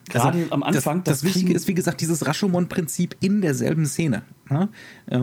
[0.09, 1.03] Gerade also, am Anfang.
[1.03, 4.23] Das, das, das Wichtige ist, wie gesagt, dieses Rashomon-Prinzip in derselben Szene.
[4.49, 4.69] Ne?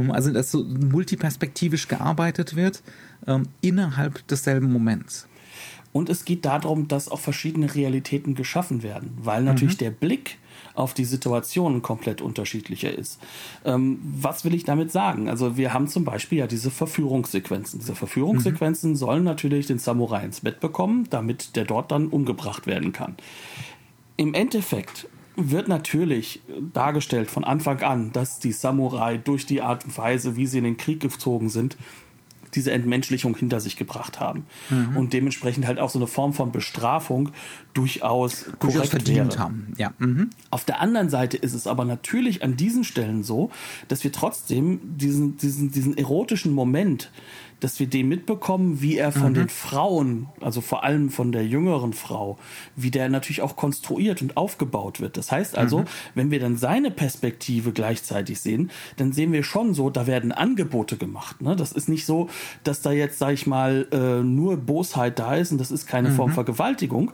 [0.09, 2.83] Also, dass so multiperspektivisch gearbeitet wird
[3.27, 5.29] ähm, innerhalb desselben Moments.
[5.93, 9.79] Und es geht darum, dass auch verschiedene Realitäten geschaffen werden, weil natürlich mhm.
[9.79, 10.39] der Blick
[10.75, 13.19] auf die Situation komplett unterschiedlicher ist.
[13.65, 15.29] Ähm, was will ich damit sagen?
[15.31, 17.81] Also wir haben zum Beispiel ja diese Verführungssequenzen.
[17.81, 18.97] Diese Verführungssequenzen mhm.
[18.97, 23.17] sollen natürlich den Samurai ins Bett bekommen, damit der dort dann umgebracht werden kann.
[24.17, 26.41] Im Endeffekt wird natürlich
[26.73, 30.65] dargestellt von Anfang an, dass die Samurai durch die Art und Weise, wie sie in
[30.65, 31.77] den Krieg gezogen sind,
[32.55, 34.47] diese Entmenschlichung hinter sich gebracht haben.
[34.71, 34.97] Mhm.
[34.97, 37.31] Und dementsprechend halt auch so eine Form von Bestrafung
[37.75, 39.39] durchaus korrekt verdient wäre.
[39.39, 39.75] haben.
[39.77, 39.93] Ja.
[39.99, 40.31] Mhm.
[40.51, 43.51] Auf der anderen Seite ist es aber natürlich an diesen Stellen so,
[43.89, 47.11] dass wir trotzdem diesen, diesen, diesen erotischen Moment
[47.61, 49.35] dass wir den mitbekommen, wie er von mhm.
[49.35, 52.39] den Frauen, also vor allem von der jüngeren Frau,
[52.75, 55.17] wie der natürlich auch konstruiert und aufgebaut wird.
[55.17, 55.85] Das heißt also, mhm.
[56.15, 60.97] wenn wir dann seine Perspektive gleichzeitig sehen, dann sehen wir schon so, da werden Angebote
[60.97, 61.41] gemacht.
[61.41, 61.57] Ne?
[61.57, 62.29] Das ist nicht so,
[62.65, 66.11] dass da jetzt, sag ich mal, äh, nur Bosheit da ist und das ist keine
[66.11, 66.15] mhm.
[66.15, 67.13] Form Vergewaltigung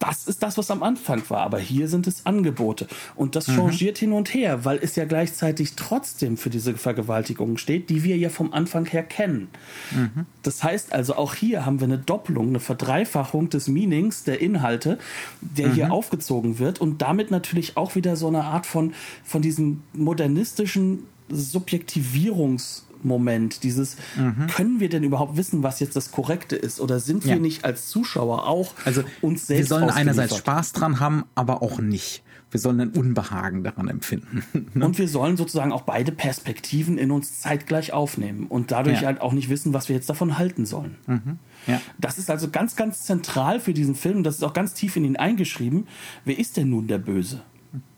[0.00, 1.42] das ist das, was am Anfang war.
[1.42, 2.88] Aber hier sind es Angebote.
[3.14, 3.56] Und das mhm.
[3.56, 8.16] changiert hin und her, weil es ja gleichzeitig trotzdem für diese Vergewaltigung steht, die wir
[8.16, 9.48] ja vom Anfang her kennen.
[9.92, 10.26] Mhm.
[10.42, 14.98] Das heißt also, auch hier haben wir eine Doppelung, eine Verdreifachung des Meanings, der Inhalte,
[15.40, 15.74] der mhm.
[15.74, 21.04] hier aufgezogen wird und damit natürlich auch wieder so eine Art von, von diesem modernistischen
[21.30, 24.46] Subjektivierungs- Moment, dieses mhm.
[24.48, 27.38] können wir denn überhaupt wissen, was jetzt das Korrekte ist oder sind wir ja.
[27.38, 31.80] nicht als Zuschauer auch also uns selbst Wir sollen einerseits Spaß dran haben, aber auch
[31.80, 32.22] nicht.
[32.50, 34.42] Wir sollen ein Unbehagen daran empfinden.
[34.72, 34.84] Ne?
[34.84, 39.06] Und wir sollen sozusagen auch beide Perspektiven in uns zeitgleich aufnehmen und dadurch ja.
[39.08, 40.96] halt auch nicht wissen, was wir jetzt davon halten sollen.
[41.06, 41.38] Mhm.
[41.66, 41.80] Ja.
[41.98, 44.22] Das ist also ganz, ganz zentral für diesen Film.
[44.22, 45.88] Das ist auch ganz tief in ihn eingeschrieben.
[46.24, 47.42] Wer ist denn nun der Böse?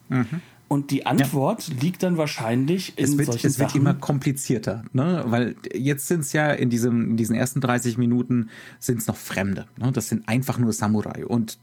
[0.08, 0.40] Mhm.
[0.72, 1.74] Und die Antwort ja.
[1.82, 5.22] liegt dann wahrscheinlich in es wird, solchen Es wird immer komplizierter, ne?
[5.26, 9.18] weil jetzt sind es ja in, diesem, in diesen ersten 30 Minuten sind es noch
[9.18, 9.66] Fremde.
[9.76, 9.92] Ne?
[9.92, 11.26] Das sind einfach nur Samurai.
[11.26, 11.58] Und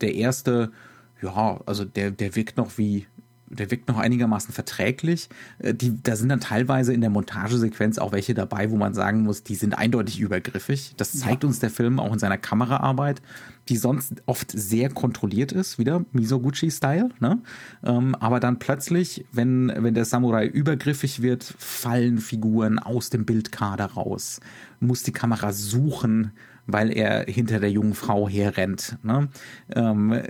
[0.00, 0.72] der erste,
[1.20, 3.06] ja, also der, der wirkt noch wie
[3.48, 5.28] der wirkt noch einigermaßen verträglich.
[5.58, 9.22] Äh, die, da sind dann teilweise in der Montagesequenz auch welche dabei, wo man sagen
[9.22, 10.94] muss, die sind eindeutig übergriffig.
[10.96, 11.48] Das zeigt ja.
[11.48, 13.22] uns der Film auch in seiner Kameraarbeit,
[13.68, 17.10] die sonst oft sehr kontrolliert ist, wieder Misoguchi-Style.
[17.20, 17.38] Ne?
[17.84, 23.86] Ähm, aber dann plötzlich, wenn, wenn der Samurai übergriffig wird, fallen Figuren aus dem Bildkader
[23.86, 24.40] raus.
[24.80, 26.32] Muss die Kamera suchen
[26.66, 28.98] weil er hinter der jungen Frau herrennt.
[29.02, 29.28] Ne?
[29.74, 30.22] Ähm,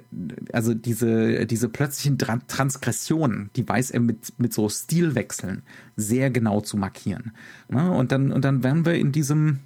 [0.53, 5.63] also diese, diese plötzlichen Transgressionen, die weiß er mit, mit so Stilwechseln
[5.97, 7.33] sehr genau zu markieren.
[7.69, 7.91] Ne?
[7.91, 9.61] Und dann, und dann werden wir in diesem,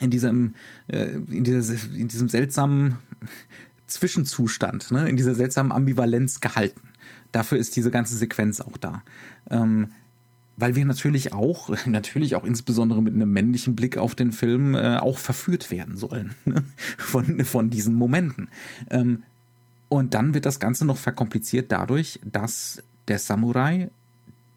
[0.00, 0.54] in diesem,
[0.88, 2.98] äh, in, dieser, in diesem seltsamen
[3.86, 5.08] Zwischenzustand, ne?
[5.08, 6.88] in dieser seltsamen Ambivalenz gehalten.
[7.32, 9.02] Dafür ist diese ganze Sequenz auch da.
[9.50, 9.88] Ähm,
[10.56, 14.96] weil wir natürlich auch, natürlich auch insbesondere mit einem männlichen Blick auf den Film äh,
[14.96, 16.64] auch verführt werden sollen ne?
[16.98, 18.48] von, von diesen Momenten.
[18.90, 19.22] Ähm,
[19.88, 23.88] und dann wird das Ganze noch verkompliziert dadurch, dass der Samurai,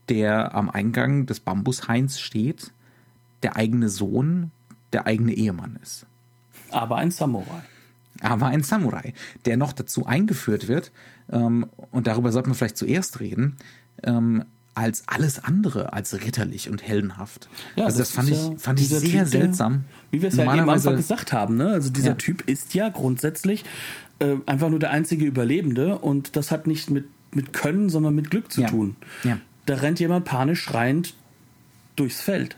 [0.07, 2.71] der am Eingang des Bambushains steht,
[3.43, 4.51] der eigene Sohn,
[4.91, 6.07] der eigene Ehemann ist.
[6.71, 7.61] Aber ein Samurai.
[8.21, 9.13] Aber ein Samurai,
[9.45, 10.91] der noch dazu eingeführt wird,
[11.31, 13.55] ähm, und darüber sollten wir vielleicht zuerst reden,
[14.03, 14.45] ähm,
[14.79, 17.49] als alles andere als ritterlich und heldenhaft.
[17.75, 19.83] Ja, also das, das fand ich, fand ich sehr typ, seltsam.
[20.09, 21.67] Wie wir es ja eben am Anfang gesagt haben, ne?
[21.67, 22.15] Also dieser ja.
[22.15, 23.65] Typ ist ja grundsätzlich
[24.19, 28.31] äh, einfach nur der einzige Überlebende und das hat nicht mit, mit Können, sondern mit
[28.31, 28.69] Glück zu ja.
[28.69, 28.95] tun.
[29.25, 29.37] Ja.
[29.65, 31.13] Da rennt jemand panisch schreiend
[31.97, 32.55] durchs Feld.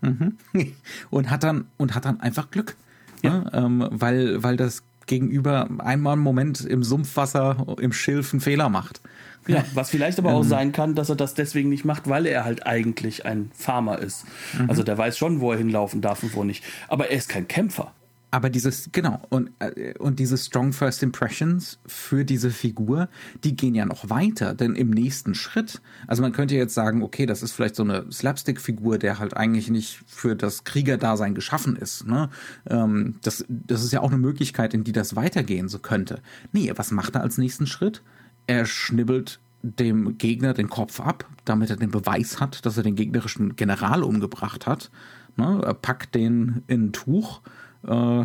[0.00, 0.36] Mhm.
[1.10, 2.74] Und hat dann und hat dann einfach Glück.
[3.22, 3.48] Ne?
[3.52, 9.00] Ähm, weil, weil das Gegenüber einmal einen Moment im Sumpfwasser, im Schilf einen Fehler macht.
[9.46, 10.48] Ja, was vielleicht aber auch ähm.
[10.48, 14.24] sein kann, dass er das deswegen nicht macht, weil er halt eigentlich ein Farmer ist.
[14.58, 14.70] Mhm.
[14.70, 16.64] Also der weiß schon, wo er hinlaufen darf und wo nicht.
[16.88, 17.92] Aber er ist kein Kämpfer.
[18.34, 23.10] Aber dieses, genau, und, äh, und diese Strong First Impressions für diese Figur,
[23.44, 27.26] die gehen ja noch weiter, denn im nächsten Schritt, also man könnte jetzt sagen, okay,
[27.26, 32.06] das ist vielleicht so eine Slapstick-Figur, der halt eigentlich nicht für das Kriegerdasein geschaffen ist.
[32.06, 32.30] Ne?
[32.70, 36.22] Ähm, das, das ist ja auch eine Möglichkeit, in die das weitergehen so könnte.
[36.52, 38.02] Nee, was macht er als nächsten Schritt?
[38.46, 42.96] Er schnibbelt dem Gegner den Kopf ab, damit er den Beweis hat, dass er den
[42.96, 44.90] gegnerischen General umgebracht hat.
[45.36, 45.62] Ne?
[45.64, 47.40] Er packt den in ein Tuch,
[47.86, 48.24] äh,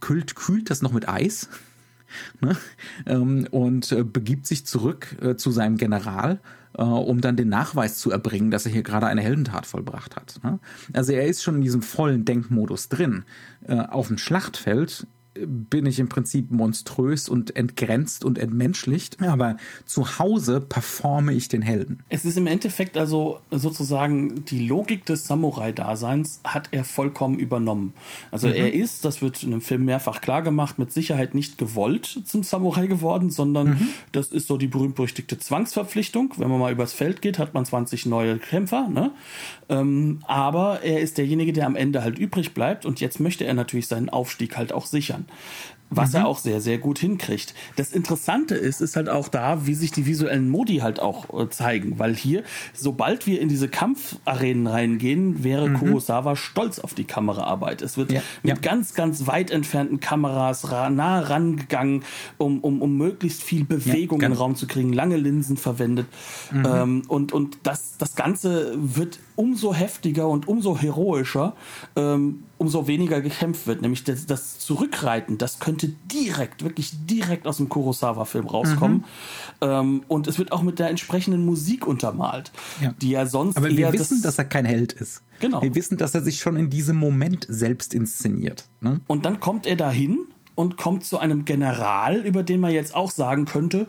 [0.00, 1.48] kühlt, kühlt das noch mit Eis
[2.40, 2.56] ne?
[3.06, 6.40] ähm, und äh, begibt sich zurück äh, zu seinem General,
[6.76, 10.40] äh, um dann den Nachweis zu erbringen, dass er hier gerade eine Heldentat vollbracht hat.
[10.42, 10.58] Ne?
[10.92, 13.24] Also er ist schon in diesem vollen Denkmodus drin.
[13.66, 15.06] Äh, auf dem Schlachtfeld
[15.44, 21.62] bin ich im Prinzip monströs und entgrenzt und entmenschlicht, aber zu Hause performe ich den
[21.62, 22.00] Helden.
[22.08, 27.92] Es ist im Endeffekt also sozusagen die Logik des Samurai-Daseins hat er vollkommen übernommen.
[28.30, 28.54] Also mhm.
[28.54, 32.42] er ist, das wird in dem Film mehrfach klar gemacht, mit Sicherheit nicht gewollt zum
[32.42, 33.88] Samurai geworden, sondern mhm.
[34.12, 36.34] das ist so die berühmt-berüchtigte Zwangsverpflichtung.
[36.36, 39.12] Wenn man mal übers Feld geht, hat man 20 neue Kämpfer, ne?
[39.68, 43.54] Ähm, aber er ist derjenige, der am Ende halt übrig bleibt und jetzt möchte er
[43.54, 45.25] natürlich seinen Aufstieg halt auch sichern
[45.90, 46.16] was mhm.
[46.16, 47.54] er auch sehr, sehr gut hinkriegt.
[47.76, 51.48] Das Interessante ist, ist halt auch da, wie sich die visuellen Modi halt auch äh,
[51.48, 52.42] zeigen, weil hier,
[52.74, 55.74] sobald wir in diese Kampfarenen reingehen, wäre mhm.
[55.74, 57.82] Kurosawa stolz auf die Kameraarbeit.
[57.82, 58.20] Es wird ja.
[58.42, 58.60] mit ja.
[58.60, 62.02] ganz, ganz weit entfernten Kameras ra nah rangegangen,
[62.38, 66.06] um, um, um möglichst viel Bewegung ja, in den Raum zu kriegen, lange Linsen verwendet.
[66.50, 66.66] Mhm.
[66.66, 71.54] Ähm, und und das, das Ganze wird umso heftiger und umso heroischer,
[71.94, 73.82] ähm, umso weniger gekämpft wird.
[73.82, 78.98] Nämlich das, das, Zurückreiten, das könnte direkt, wirklich direkt aus dem Kurosawa-Film rauskommen.
[78.98, 79.04] Mhm.
[79.60, 82.94] Ähm, und es wird auch mit der entsprechenden Musik untermalt, ja.
[83.00, 83.56] die ja sonst.
[83.56, 85.22] Aber wir wissen, das, dass er kein Held ist.
[85.38, 85.62] Genau.
[85.62, 88.64] Wir wissen, dass er sich schon in diesem Moment selbst inszeniert.
[88.80, 89.00] Ne?
[89.06, 90.18] Und dann kommt er dahin
[90.54, 93.86] und kommt zu einem General, über den man jetzt auch sagen könnte,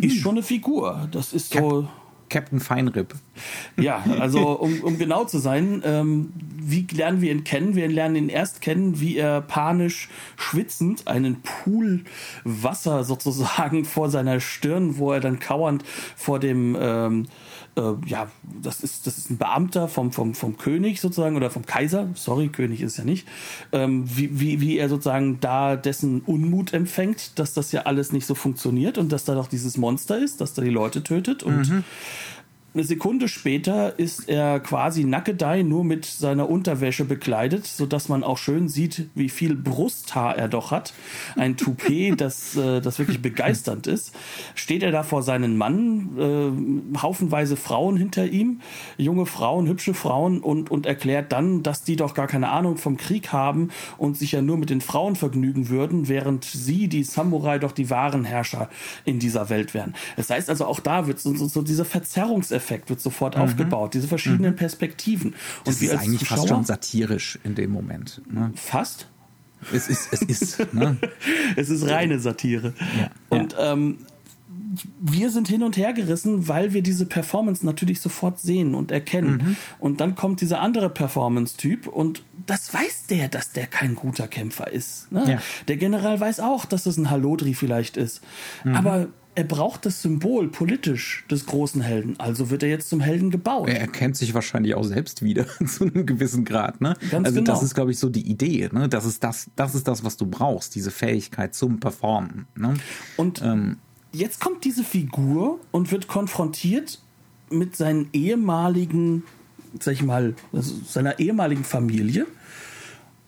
[0.00, 1.08] ist schon eine Figur.
[1.10, 1.88] Das ist so.
[2.32, 3.14] Captain Feinrib.
[3.78, 7.74] Ja, also um, um genau zu sein, ähm, wie lernen wir ihn kennen?
[7.74, 12.04] Wir lernen ihn erst kennen, wie er panisch schwitzend einen Pool
[12.44, 15.84] Wasser sozusagen vor seiner Stirn, wo er dann kauernd
[16.16, 17.26] vor dem ähm,
[17.76, 18.30] äh, ja,
[18.62, 22.48] das ist, das ist ein Beamter vom, vom, vom König sozusagen oder vom Kaiser, sorry,
[22.48, 23.26] König ist ja nicht,
[23.72, 28.26] ähm, wie, wie, wie er sozusagen da dessen Unmut empfängt, dass das ja alles nicht
[28.26, 31.68] so funktioniert und dass da doch dieses Monster ist, das da die Leute tötet und
[31.68, 31.84] mhm.
[32.74, 38.38] Eine Sekunde später ist er quasi nackedei nur mit seiner Unterwäsche bekleidet, sodass man auch
[38.38, 40.94] schön sieht, wie viel Brusthaar er doch hat.
[41.36, 44.14] Ein Toupet, das, äh, das wirklich begeisternd ist.
[44.54, 48.62] Steht er da vor seinen Mann, äh, haufenweise Frauen hinter ihm,
[48.96, 52.96] junge Frauen, hübsche Frauen und, und erklärt dann, dass die doch gar keine Ahnung vom
[52.96, 57.58] Krieg haben und sich ja nur mit den Frauen vergnügen würden, während sie, die Samurai,
[57.58, 58.70] doch die wahren Herrscher
[59.04, 59.92] in dieser Welt wären.
[60.16, 63.42] Das heißt also, auch da wird so, so, so dieser Verzerrungseffekt Effekt wird sofort mhm.
[63.42, 64.56] aufgebaut, diese verschiedenen mhm.
[64.56, 65.30] Perspektiven.
[65.32, 68.22] Und das ist eigentlich Zuschauer, fast schon satirisch in dem Moment.
[68.30, 68.52] Ne?
[68.54, 69.08] Fast?
[69.72, 70.96] Es ist, es ist, ne?
[71.56, 72.74] es ist reine Satire.
[72.98, 73.10] Ja.
[73.28, 73.56] Und.
[73.58, 73.98] Ähm,
[74.98, 79.42] wir sind hin und her gerissen, weil wir diese Performance natürlich sofort sehen und erkennen.
[79.44, 79.56] Mhm.
[79.78, 84.72] Und dann kommt dieser andere Performance-Typ und das weiß der, dass der kein guter Kämpfer
[84.72, 85.12] ist.
[85.12, 85.24] Ne?
[85.32, 85.42] Ja.
[85.68, 88.22] Der General weiß auch, dass das ein Halodri vielleicht ist.
[88.64, 88.74] Mhm.
[88.74, 93.30] Aber er braucht das Symbol politisch des großen Helden, also wird er jetzt zum Helden
[93.30, 93.68] gebaut.
[93.68, 96.96] Er erkennt sich wahrscheinlich auch selbst wieder zu einem gewissen Grad, ne?
[97.10, 97.52] Ganz also genau.
[97.52, 98.88] das ist, glaube ich, so die Idee, ne?
[98.88, 102.46] Das ist das, das ist das, was du brauchst, diese Fähigkeit zum Performen.
[102.56, 102.74] Ne?
[103.16, 103.78] Und ähm,
[104.12, 107.00] jetzt kommt diese Figur und wird konfrontiert
[107.50, 109.24] mit seinen ehemaligen,
[109.80, 112.26] sag ich mal, also seiner ehemaligen Familie.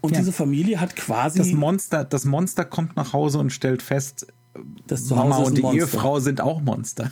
[0.02, 0.18] Und ja.
[0.18, 1.38] diese Familie hat quasi.
[1.38, 4.26] Das Monster, das Monster kommt nach Hause und stellt fest,
[4.86, 7.10] das Mama und die Ehefrau sind auch Monster.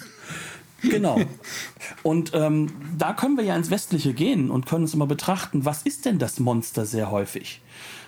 [0.83, 1.21] Genau.
[2.03, 5.83] Und ähm, da können wir ja ins Westliche gehen und können uns mal betrachten, was
[5.83, 7.61] ist denn das Monster sehr häufig?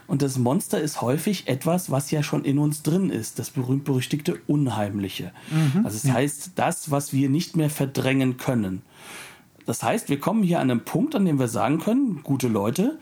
[0.06, 4.38] Und das Monster ist häufig etwas, was ja schon in uns drin ist, das berühmt-berüchtigte
[4.46, 5.32] Unheimliche.
[5.50, 6.14] Mhm, also das ja.
[6.14, 8.82] heißt, das, was wir nicht mehr verdrängen können.
[9.66, 12.98] Das heißt, wir kommen hier an einen Punkt, an dem wir sagen können, gute Leute,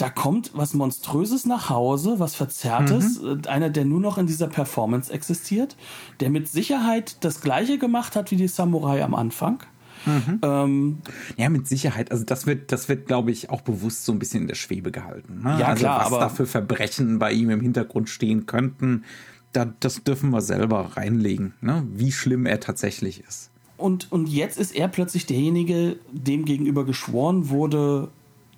[0.00, 3.42] da kommt was Monströses nach Hause, was Verzerrtes, mhm.
[3.44, 5.76] Äh, einer, der nur noch in dieser Performance existiert,
[6.20, 9.60] der mit Sicherheit das gleiche gemacht hat wie die Samurai am Anfang.
[10.06, 10.40] Mhm.
[10.42, 10.98] Ähm,
[11.36, 12.10] ja, mit Sicherheit.
[12.10, 14.90] Also das wird, das wird, glaube ich, auch bewusst so ein bisschen in der Schwebe
[14.90, 15.42] gehalten.
[15.42, 15.58] Ne?
[15.60, 19.04] Ja, also klar, was aber da für Verbrechen bei ihm im Hintergrund stehen könnten,
[19.52, 21.86] da, das dürfen wir selber reinlegen, ne?
[21.92, 23.50] wie schlimm er tatsächlich ist.
[23.76, 28.08] Und, und jetzt ist er plötzlich derjenige, dem gegenüber geschworen wurde,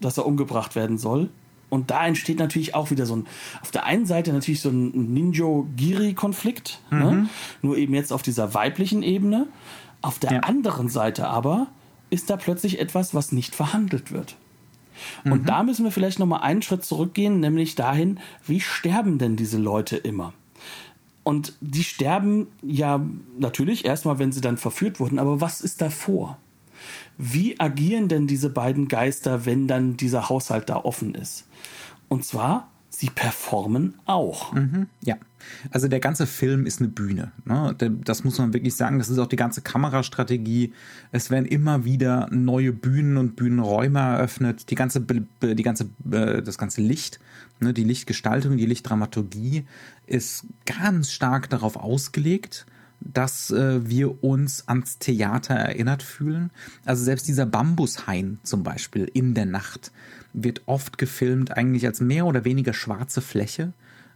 [0.04, 1.30] dass er umgebracht werden soll.
[1.70, 3.26] Und da entsteht natürlich auch wieder so ein,
[3.62, 6.98] auf der einen Seite natürlich so ein Ninjo-Giri-Konflikt, ne?
[6.98, 7.04] mhm.
[7.04, 7.28] ne?
[7.62, 9.46] nur eben jetzt auf dieser weiblichen Ebene.
[10.02, 10.40] Auf der ja.
[10.40, 11.68] anderen Seite aber
[12.10, 14.36] ist da plötzlich etwas, was nicht verhandelt wird.
[15.24, 15.46] Und mhm.
[15.46, 19.96] da müssen wir vielleicht nochmal einen Schritt zurückgehen, nämlich dahin, wie sterben denn diese Leute
[19.96, 20.34] immer?
[21.24, 23.00] Und die sterben ja
[23.38, 26.38] natürlich erstmal, wenn sie dann verführt wurden, aber was ist davor?
[27.18, 31.46] Wie agieren denn diese beiden Geister, wenn dann dieser Haushalt da offen ist?
[32.08, 34.52] Und zwar, sie performen auch.
[34.52, 35.16] Mhm, ja.
[35.70, 37.32] Also der ganze Film ist eine Bühne.
[37.44, 37.74] Ne?
[38.04, 38.98] Das muss man wirklich sagen.
[38.98, 40.72] Das ist auch die ganze Kamerastrategie.
[41.10, 44.70] Es werden immer wieder neue Bühnen und Bühnenräume eröffnet.
[44.70, 47.18] Die ganze, die ganze, äh, das ganze Licht,
[47.60, 47.72] ne?
[47.72, 49.64] die Lichtgestaltung, die Lichtdramaturgie
[50.06, 52.66] ist ganz stark darauf ausgelegt,
[53.04, 56.50] dass äh, wir uns ans Theater erinnert fühlen.
[56.84, 59.92] Also selbst dieser Bambushain zum Beispiel in der Nacht
[60.32, 63.72] wird oft gefilmt eigentlich als mehr oder weniger schwarze Fläche.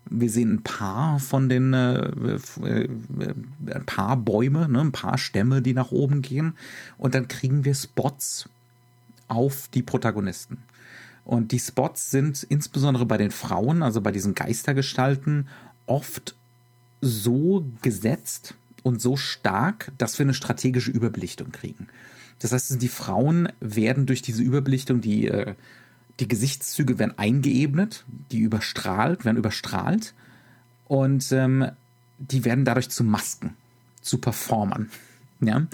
[0.08, 1.98] Wir sehen ein paar von den äh,
[2.62, 2.88] äh,
[3.66, 6.54] ein paar Bäume, ne, ein paar Stämme, die nach oben gehen,
[6.96, 8.48] und dann kriegen wir Spots
[9.26, 10.58] auf die Protagonisten.
[11.24, 15.48] Und die Spots sind insbesondere bei den Frauen, also bei diesen Geistergestalten,
[15.86, 16.36] oft
[17.00, 18.54] so gesetzt,
[18.86, 21.88] und so stark, dass wir eine strategische Überbelichtung kriegen.
[22.38, 25.54] Das heißt, die Frauen werden durch diese Überbelichtung, die, äh,
[26.20, 30.14] die Gesichtszüge werden eingeebnet, die überstrahlt, werden überstrahlt
[30.86, 31.68] und ähm,
[32.18, 33.54] die werden dadurch zu Masken,
[34.02, 34.88] zu Performern.
[35.40, 35.66] Ja?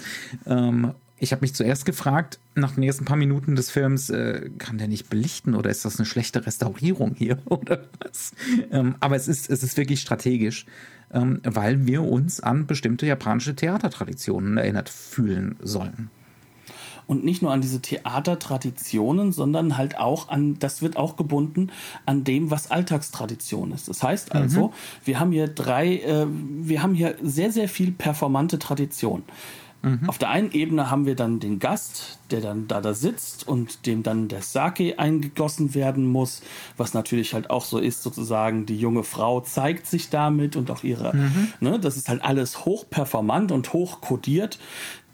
[0.47, 4.79] Ähm, ich habe mich zuerst gefragt, nach den ersten paar Minuten des Films, äh, kann
[4.79, 8.31] der nicht belichten oder ist das eine schlechte Restaurierung hier oder was?
[8.71, 10.65] Ähm, aber es ist, es ist wirklich strategisch
[11.13, 16.09] ähm, weil wir uns an bestimmte japanische Theatertraditionen erinnert fühlen sollen.
[17.05, 21.69] Und nicht nur an diese Theatertraditionen, sondern halt auch an, das wird auch gebunden
[22.05, 23.89] an dem, was Alltagstradition ist.
[23.89, 24.73] Das heißt also, mhm.
[25.03, 29.23] wir haben hier drei, äh, wir haben hier sehr, sehr viel performante Tradition.
[29.83, 30.07] Mhm.
[30.07, 33.85] Auf der einen Ebene haben wir dann den Gast, der dann da, da sitzt und
[33.85, 36.41] dem dann der Sake eingegossen werden muss,
[36.77, 40.83] was natürlich halt auch so ist, sozusagen, die junge Frau zeigt sich damit und auch
[40.83, 41.49] ihre, mhm.
[41.59, 44.57] ne, das ist halt alles hochperformant und hochkodiert.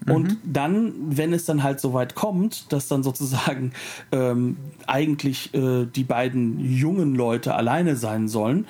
[0.06, 0.38] Und mhm.
[0.44, 3.72] dann, wenn es dann halt so weit kommt, dass dann sozusagen
[4.12, 8.66] ähm, eigentlich äh, die beiden jungen Leute alleine sein sollen,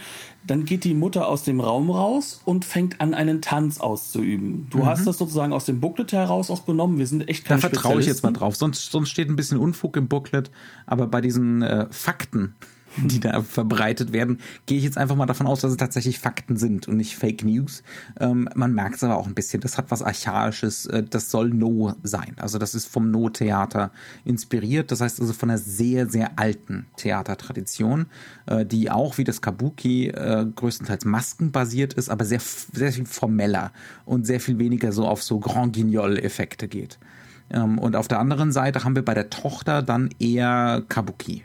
[0.47, 4.67] dann geht die Mutter aus dem Raum raus und fängt an, einen Tanz auszuüben.
[4.71, 4.87] Du mhm.
[4.87, 6.99] hast das sozusagen aus dem Booklet heraus auch genommen.
[6.99, 8.57] Wir sind echt keine Da vertraue ich jetzt mal drauf.
[8.57, 10.51] Sonst, sonst steht ein bisschen Unfug im Booklet.
[10.87, 12.55] Aber bei diesen äh, Fakten,
[12.97, 16.57] die da verbreitet werden, gehe ich jetzt einfach mal davon aus, dass es tatsächlich Fakten
[16.57, 17.83] sind und nicht Fake News.
[18.19, 21.51] Ähm, man merkt es aber auch ein bisschen, das hat was Archaisches, äh, das soll
[21.51, 22.35] No sein.
[22.39, 23.91] Also das ist vom No-Theater
[24.25, 28.07] inspiriert, das heißt also von einer sehr, sehr alten Theatertradition,
[28.47, 33.73] äh, die auch wie das Kabuki äh, größtenteils maskenbasiert ist, aber sehr, sehr viel formeller
[34.05, 36.99] und sehr viel weniger so auf so Grand Guignol-Effekte geht.
[37.51, 41.45] Ähm, und auf der anderen Seite haben wir bei der Tochter dann eher Kabuki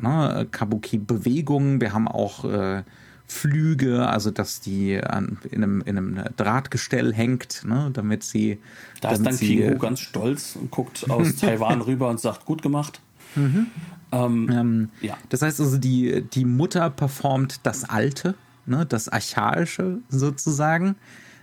[0.00, 1.80] ne, Kabuki-Bewegungen.
[1.80, 2.82] Wir haben auch äh,
[3.26, 8.58] Flüge, also dass die an, in, einem, in einem Drahtgestell hängt, ne, damit sie.
[9.00, 12.62] Da ist dann sie, King ganz stolz und guckt aus Taiwan rüber und sagt, gut
[12.62, 13.00] gemacht.
[13.34, 13.66] Mhm.
[14.10, 15.18] Ähm, ähm, ja.
[15.28, 18.34] Das heißt also, die, die Mutter performt das Alte,
[18.64, 20.96] ne, das Archaische sozusagen.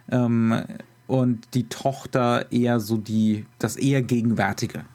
[0.10, 0.64] Ähm,
[1.08, 4.86] und die Tochter eher so die, das eher Gegenwärtige.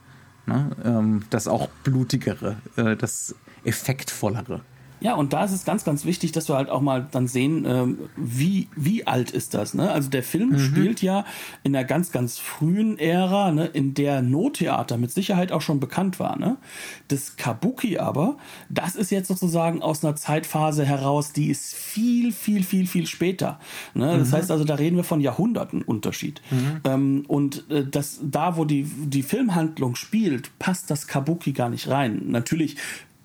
[0.46, 0.70] Ne?
[0.84, 3.34] Ähm, das auch blutigere, äh, das
[3.64, 4.60] effektvollere.
[5.00, 7.64] Ja, und da ist es ganz, ganz wichtig, dass wir halt auch mal dann sehen,
[7.66, 9.72] ähm, wie, wie alt ist das.
[9.72, 9.90] Ne?
[9.90, 10.58] Also der Film mhm.
[10.58, 11.24] spielt ja
[11.62, 16.20] in einer ganz, ganz frühen Ära, ne, in der Nottheater mit Sicherheit auch schon bekannt
[16.20, 16.38] war.
[16.38, 16.58] Ne?
[17.08, 18.36] Das Kabuki aber,
[18.68, 23.58] das ist jetzt sozusagen aus einer Zeitphase heraus, die ist viel, viel, viel, viel später.
[23.94, 24.18] Ne?
[24.18, 24.32] Das mhm.
[24.34, 26.42] heißt also, da reden wir von Jahrhunderten Unterschied.
[26.50, 26.80] Mhm.
[26.84, 31.88] Ähm, und äh, das, da, wo die, die Filmhandlung spielt, passt das Kabuki gar nicht
[31.88, 32.24] rein.
[32.26, 32.76] Natürlich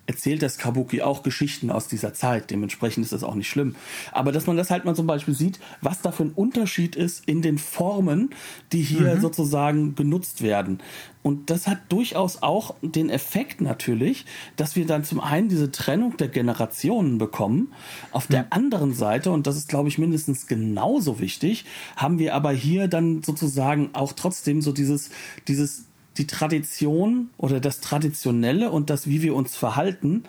[0.08, 2.52] erzählt das Kabuki auch Geschichten aus dieser Zeit.
[2.52, 3.76] Dementsprechend ist das auch nicht schlimm.
[4.12, 7.28] Aber dass man das halt mal zum Beispiel sieht, was da für ein Unterschied ist
[7.28, 8.30] in den Formen,
[8.72, 9.22] die hier mhm.
[9.22, 10.80] sozusagen genutzt werden.
[11.24, 14.26] Und das hat durchaus auch den Effekt natürlich,
[14.58, 17.74] dass wir dann zum einen diese Trennung der Generationen bekommen.
[18.12, 22.52] Auf der anderen Seite, und das ist glaube ich mindestens genauso wichtig, haben wir aber
[22.52, 25.10] hier dann sozusagen auch trotzdem so dieses,
[25.48, 25.86] dieses
[26.18, 30.24] die Tradition oder das Traditionelle und das, wie wir uns verhalten,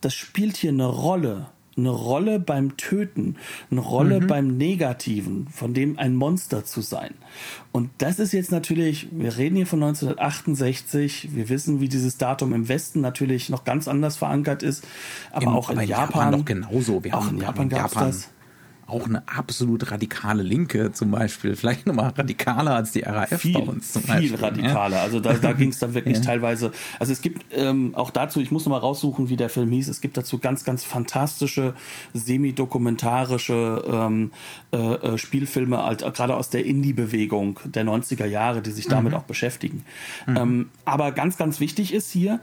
[0.00, 1.46] das spielt hier eine Rolle.
[1.76, 3.34] Eine Rolle beim Töten,
[3.68, 4.26] eine Rolle mhm.
[4.28, 7.14] beim Negativen, von dem ein Monster zu sein.
[7.72, 12.54] Und das ist jetzt natürlich, wir reden hier von 1968, wir wissen, wie dieses Datum
[12.54, 14.84] im Westen natürlich noch ganz anders verankert ist,
[15.32, 17.02] aber Im, auch in aber Japan, Japan noch genauso.
[17.02, 18.28] Wir auch haben, in Japan gab es das
[18.86, 23.60] auch eine absolut radikale Linke zum Beispiel, vielleicht nochmal radikaler als die RAF viel, bei
[23.60, 25.02] uns zum Viel Beispiel, radikaler, ja?
[25.02, 26.22] also da, da ging es dann wirklich ja.
[26.22, 29.88] teilweise, also es gibt ähm, auch dazu, ich muss nochmal raussuchen, wie der Film hieß,
[29.88, 31.74] es gibt dazu ganz, ganz fantastische,
[32.12, 34.32] semi-dokumentarische ähm,
[34.72, 39.18] äh, äh Spielfilme, halt, gerade aus der Indie-Bewegung der 90er Jahre, die sich damit mhm.
[39.18, 39.84] auch beschäftigen.
[40.26, 40.36] Mhm.
[40.36, 42.40] Ähm, aber ganz, ganz wichtig ist hier,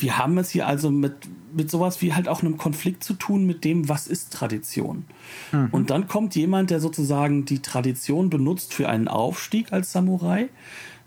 [0.00, 1.14] wir haben es hier also mit,
[1.52, 5.04] mit sowas wie halt auch einem Konflikt zu tun mit dem, was ist Tradition.
[5.52, 5.68] Mhm.
[5.70, 10.48] Und dann kommt jemand, der sozusagen die Tradition benutzt für einen Aufstieg als Samurai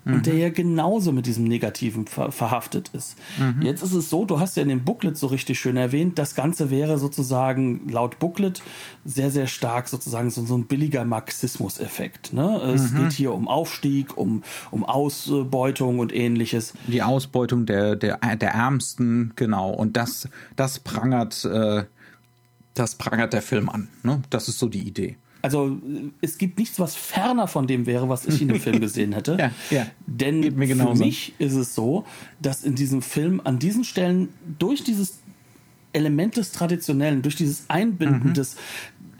[0.08, 0.14] mhm.
[0.14, 3.16] und der ja genauso mit diesem Negativen ver verhaftet ist.
[3.38, 3.62] Mhm.
[3.62, 6.34] Jetzt ist es so, du hast ja in dem Booklet so richtig schön erwähnt, das
[6.34, 8.62] Ganze wäre sozusagen laut Booklet
[9.04, 12.32] sehr, sehr stark sozusagen so, so ein billiger Marxismus-Effekt.
[12.32, 12.60] Ne?
[12.74, 13.04] Es mhm.
[13.04, 16.74] geht hier um Aufstieg, um, um Ausbeutung und ähnliches.
[16.86, 19.70] Die Ausbeutung der, der, der Ärmsten, genau.
[19.70, 21.84] Und das, das prangert, äh,
[22.74, 23.88] das prangert der Film an.
[24.02, 24.22] Ne?
[24.30, 25.78] Das ist so die Idee also
[26.20, 29.36] es gibt nichts, was ferner von dem wäre, was ich in dem Film gesehen hätte.
[29.38, 29.86] ja, ja.
[30.06, 32.04] Denn für mich ist es so,
[32.40, 35.20] dass in diesem Film an diesen Stellen durch dieses
[35.92, 38.34] Element des Traditionellen, durch dieses Einbinden mhm.
[38.34, 38.56] des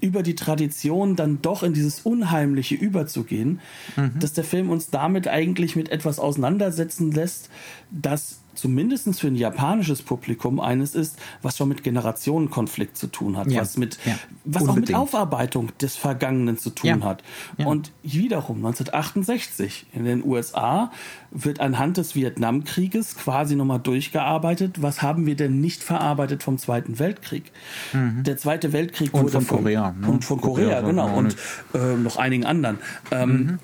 [0.01, 3.61] über die Tradition dann doch in dieses Unheimliche überzugehen,
[3.97, 4.13] mhm.
[4.21, 7.51] dass der Film uns damit eigentlich mit etwas auseinandersetzen lässt,
[7.91, 13.51] das zumindest für ein japanisches Publikum eines ist, was schon mit Generationenkonflikt zu tun hat,
[13.51, 13.61] ja.
[13.61, 14.19] was mit ja.
[14.45, 17.01] was auch mit Aufarbeitung des Vergangenen zu tun ja.
[17.01, 17.23] hat.
[17.57, 20.91] Und wiederum 1968 in den USA
[21.31, 26.99] wird anhand des Vietnamkrieges quasi nochmal durchgearbeitet, was haben wir denn nicht verarbeitet vom Zweiten
[26.99, 27.53] Weltkrieg.
[27.93, 28.25] Mhm.
[28.25, 30.09] Der Zweite Weltkrieg und wurde von Korea, ne?
[30.09, 31.37] und von Korea, Korea genau und
[31.75, 32.79] äh, noch einigen anderen.
[33.11, 33.59] Ähm, mhm.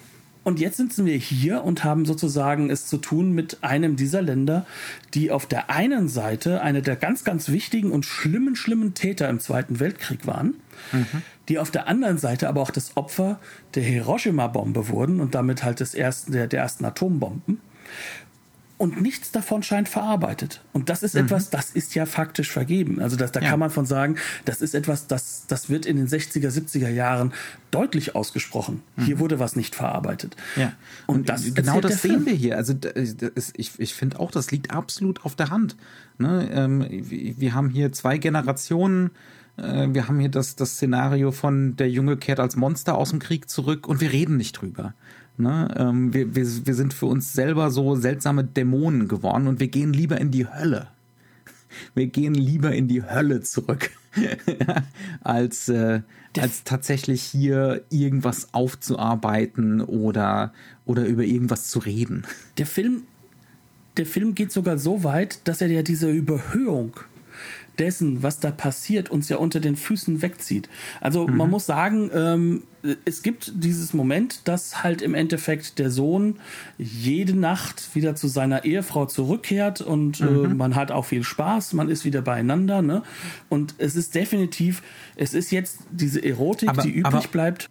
[0.44, 4.66] Und jetzt sitzen wir hier und haben sozusagen es zu tun mit einem dieser Länder,
[5.14, 9.40] die auf der einen Seite eine der ganz, ganz wichtigen und schlimmen, schlimmen Täter im
[9.40, 10.54] Zweiten Weltkrieg waren,
[10.92, 11.22] mhm.
[11.48, 13.40] die auf der anderen Seite aber auch das Opfer
[13.74, 17.60] der Hiroshima-Bombe wurden und damit halt des ersten, der, der ersten Atombomben.
[18.76, 20.60] Und nichts davon scheint verarbeitet.
[20.72, 21.22] Und das ist mhm.
[21.22, 23.00] etwas, das ist ja faktisch vergeben.
[23.00, 23.50] Also das, da ja.
[23.50, 27.32] kann man von sagen, das ist etwas, das, das wird in den 60er, 70er Jahren
[27.70, 28.82] deutlich ausgesprochen.
[28.96, 29.04] Mhm.
[29.04, 30.36] Hier wurde was nicht verarbeitet.
[30.56, 30.72] Ja.
[31.06, 32.56] Und, und das genau das sehen wir hier.
[32.56, 35.76] Also das, ich, ich finde auch, das liegt absolut auf der Hand.
[36.18, 36.48] Ne?
[36.52, 39.10] Ähm, wir haben hier zwei Generationen
[39.56, 43.18] äh, wir haben hier das, das Szenario von der Junge kehrt als Monster aus dem
[43.18, 44.94] Krieg zurück und wir reden nicht drüber.
[45.36, 45.74] Ne?
[45.76, 49.92] Ähm, wir, wir, wir sind für uns selber so seltsame Dämonen geworden und wir gehen
[49.92, 50.88] lieber in die Hölle.
[51.94, 53.90] Wir gehen lieber in die Hölle zurück,
[55.22, 56.02] als, äh,
[56.38, 60.52] als tatsächlich hier irgendwas aufzuarbeiten oder,
[60.84, 62.24] oder über irgendwas zu reden.
[62.58, 63.02] Der Film,
[63.96, 66.92] der Film geht sogar so weit, dass er ja diese Überhöhung
[67.78, 70.68] dessen, was da passiert, uns ja unter den Füßen wegzieht.
[71.00, 71.36] Also mhm.
[71.36, 72.62] man muss sagen, ähm,
[73.04, 76.38] es gibt dieses Moment, dass halt im Endeffekt der Sohn
[76.76, 80.44] jede Nacht wieder zu seiner Ehefrau zurückkehrt und äh, mhm.
[80.44, 82.82] äh, man hat auch viel Spaß, man ist wieder beieinander.
[82.82, 83.02] Ne?
[83.48, 84.82] Und es ist definitiv,
[85.16, 87.68] es ist jetzt diese Erotik, aber, die übrig aber, bleibt.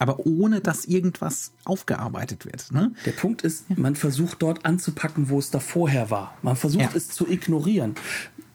[0.00, 2.70] Aber ohne dass irgendwas aufgearbeitet wird.
[2.70, 2.92] Ne?
[3.04, 6.36] Der Punkt ist, man versucht dort anzupacken, wo es da vorher war.
[6.42, 6.90] Man versucht ja.
[6.94, 7.96] es zu ignorieren.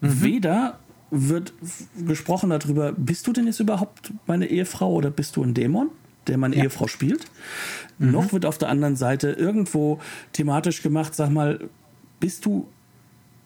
[0.03, 0.21] Mhm.
[0.21, 0.79] Weder
[1.11, 1.53] wird
[2.07, 5.89] gesprochen darüber, bist du denn jetzt überhaupt meine Ehefrau oder bist du ein Dämon,
[6.27, 6.63] der meine ja.
[6.63, 7.25] Ehefrau spielt?
[7.99, 8.11] Mhm.
[8.11, 9.99] Noch wird auf der anderen Seite irgendwo
[10.33, 11.59] thematisch gemacht, sag mal,
[12.19, 12.67] bist du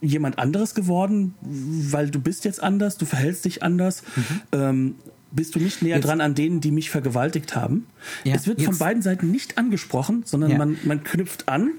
[0.01, 4.03] jemand anderes geworden, weil du bist jetzt anders, du verhältst dich anders.
[4.15, 4.41] Mhm.
[4.51, 4.95] Ähm,
[5.31, 7.87] bist du nicht näher jetzt, dran an denen, die mich vergewaltigt haben?
[8.23, 10.57] Ja, es wird jetzt, von beiden Seiten nicht angesprochen, sondern ja.
[10.57, 11.71] man, man knüpft an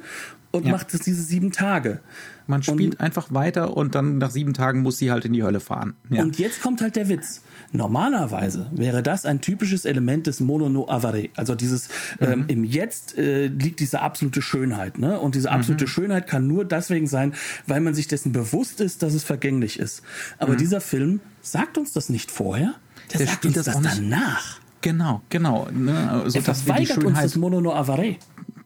[0.51, 2.01] und macht es diese sieben Tage.
[2.49, 5.43] Man spielt und, einfach weiter und dann nach sieben Tagen muss sie halt in die
[5.43, 5.95] Hölle fahren.
[6.09, 6.23] Ja.
[6.23, 7.43] Und jetzt kommt halt der Witz.
[7.73, 11.29] Normalerweise wäre das ein typisches Element des Mono no avare.
[11.37, 11.89] Also dieses
[12.19, 12.27] mhm.
[12.27, 14.99] ähm, im Jetzt äh, liegt diese absolute Schönheit.
[14.99, 15.21] Ne?
[15.21, 15.89] Und diese absolute mhm.
[15.89, 17.35] Schönheit kann nur deswegen sein,
[17.67, 20.03] weil man sich dessen bewusst ist, dass es vergänglich ist.
[20.39, 20.59] Aber mhm.
[20.59, 22.75] dieser Film sagt uns das nicht vorher.
[23.13, 24.61] Der, der sagt uns das, das danach.
[24.81, 25.69] Genau, genau.
[25.71, 26.23] Ne?
[26.27, 28.17] So, er verweigert uns das Mono no avare.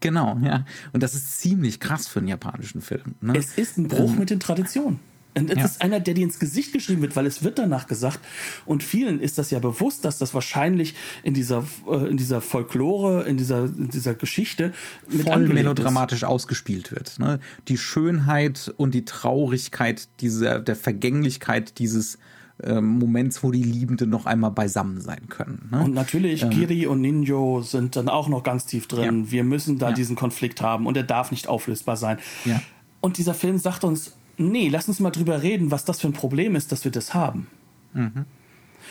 [0.02, 0.66] Genau, ja.
[0.92, 3.14] Und das ist ziemlich krass für einen japanischen Film.
[3.20, 3.34] Ne?
[3.36, 5.00] Es ist ein Bruch ähm, mit den Traditionen.
[5.34, 5.64] Und es ja.
[5.64, 8.20] ist einer, der dir ins Gesicht geschrieben wird, weil es wird danach gesagt.
[8.66, 13.22] Und vielen ist das ja bewusst, dass das wahrscheinlich in dieser, äh, in dieser Folklore,
[13.22, 14.74] in dieser, in dieser Geschichte
[15.08, 16.28] mit voll melodramatisch ist.
[16.28, 17.18] ausgespielt wird.
[17.18, 17.40] Ne?
[17.68, 22.18] Die Schönheit und die Traurigkeit dieser, der Vergänglichkeit dieses
[22.64, 25.68] ähm, Moments, wo die Liebenden noch einmal beisammen sein können.
[25.70, 25.84] Ne?
[25.84, 29.24] Und natürlich, ähm, Kiri und Ninjo sind dann auch noch ganz tief drin.
[29.24, 29.30] Ja.
[29.30, 29.94] Wir müssen da ja.
[29.94, 32.18] diesen Konflikt haben und er darf nicht auflösbar sein.
[32.44, 32.60] Ja.
[33.00, 36.12] Und dieser Film sagt uns, nee, lass uns mal drüber reden, was das für ein
[36.12, 37.48] Problem ist, dass wir das haben.
[37.92, 38.24] Mhm.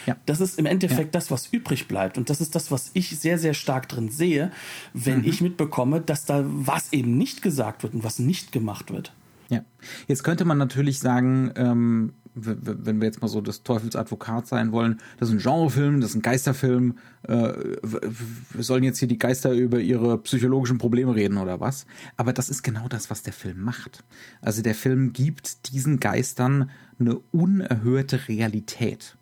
[0.06, 0.16] Ja.
[0.26, 1.20] Das ist im Endeffekt ja.
[1.20, 2.18] das, was übrig bleibt.
[2.18, 4.52] Und das ist das, was ich sehr, sehr stark drin sehe,
[4.94, 5.26] wenn mhm.
[5.26, 9.14] ich mitbekomme, dass da was eben nicht gesagt wird und was nicht gemacht wird.
[9.50, 9.64] Ja.
[10.08, 14.72] Jetzt könnte man natürlich sagen, ähm, wenn wir jetzt mal so des Teufels Advokat sein
[14.72, 19.18] wollen, das ist ein Genrefilm, das ist ein Geisterfilm, äh, wir sollen jetzt hier die
[19.18, 21.86] Geister über ihre psychologischen Probleme reden oder was?
[22.18, 24.04] Aber das ist genau das, was der Film macht.
[24.42, 26.70] Also der Film gibt diesen Geistern
[27.00, 29.18] eine unerhörte Realität.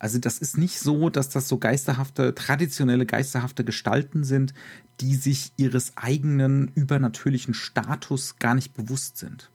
[0.00, 4.54] Also das ist nicht so, dass das so geisterhafte, traditionelle geisterhafte Gestalten sind,
[5.00, 9.50] die sich ihres eigenen übernatürlichen Status gar nicht bewusst sind.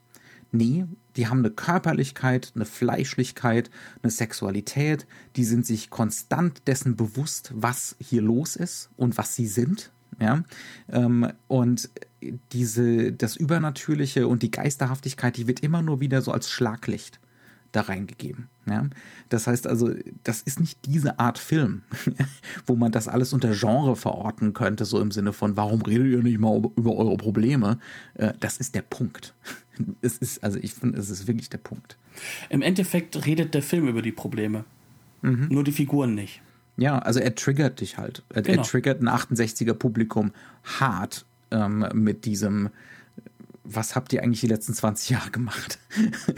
[0.52, 0.86] Nee,
[1.16, 3.70] die haben eine Körperlichkeit, eine Fleischlichkeit,
[4.01, 9.47] eine Sexualität, die sind sich konstant dessen bewusst, was hier los ist und was sie
[9.47, 9.91] sind.
[10.18, 10.43] Ja,
[10.89, 11.89] ähm, und
[12.53, 17.20] diese, das Übernatürliche und die Geisterhaftigkeit, die wird immer nur wieder so als Schlaglicht
[17.76, 18.47] da reingegeben.
[18.65, 18.88] Ja?
[19.30, 19.91] Das heißt also,
[20.23, 21.84] das ist nicht diese Art Film,
[22.65, 26.23] wo man das alles unter Genre verorten könnte, so im Sinne von, warum redet ihr
[26.23, 27.80] nicht mal über eure Probleme?
[28.15, 29.34] Äh, das ist der Punkt.
[30.01, 31.97] Es ist, also ich finde, es ist wirklich der Punkt.
[32.47, 34.63] Im Endeffekt redet der Film über die Probleme.
[35.21, 35.49] Mhm.
[35.49, 36.41] Nur die Figuren nicht.
[36.78, 38.23] Ja, also er triggert dich halt.
[38.30, 38.61] Er, genau.
[38.61, 40.32] er triggert ein 68er Publikum
[40.63, 42.69] hart ähm, mit diesem,
[43.66, 45.80] was habt ihr eigentlich die letzten 20 Jahre gemacht?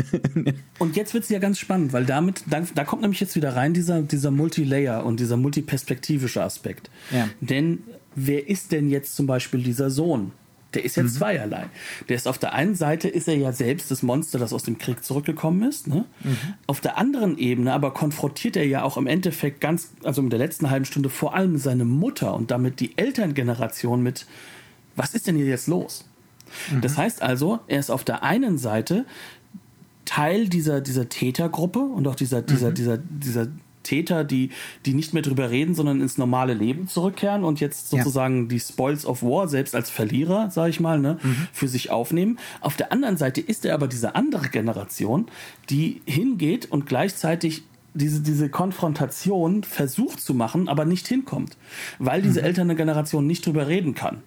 [0.79, 3.55] und jetzt wird es ja ganz spannend, weil damit, da, da, kommt nämlich jetzt wieder
[3.55, 6.89] rein dieser, dieser Multilayer und dieser multiperspektivische Aspekt.
[7.11, 7.29] Ja.
[7.41, 7.83] Denn
[8.15, 10.31] wer ist denn jetzt zum Beispiel dieser Sohn?
[10.73, 11.09] Der ist ja mhm.
[11.09, 11.65] zweierlei.
[12.09, 14.77] Der ist auf der einen Seite ist er ja selbst das Monster, das aus dem
[14.77, 15.87] Krieg zurückgekommen ist.
[15.87, 16.05] Ne?
[16.23, 16.37] Mhm.
[16.67, 20.39] Auf der anderen Ebene aber konfrontiert er ja auch im Endeffekt ganz, also in der
[20.39, 24.27] letzten halben Stunde vor allem seine Mutter und damit die Elterngeneration mit,
[24.95, 26.05] was ist denn hier jetzt los?
[26.71, 26.81] Mhm.
[26.81, 29.05] Das heißt also, er ist auf der einen Seite
[30.05, 32.73] Teil dieser, dieser Tätergruppe und auch dieser, dieser, mhm.
[32.75, 33.47] dieser, dieser
[33.87, 34.49] Täter, die,
[34.85, 38.47] die nicht mehr drüber reden, sondern ins normale Leben zurückkehren und jetzt sozusagen ja.
[38.49, 41.47] die Spoils of War selbst als Verlierer, sage ich mal, ne, mhm.
[41.53, 42.37] für sich aufnehmen.
[42.59, 45.27] Auf der anderen Seite ist er aber diese andere Generation,
[45.69, 51.57] die hingeht und gleichzeitig diese, diese Konfrontation versucht zu machen, aber nicht hinkommt,
[51.97, 52.45] weil diese mhm.
[52.45, 54.21] ältere Generation nicht drüber reden kann.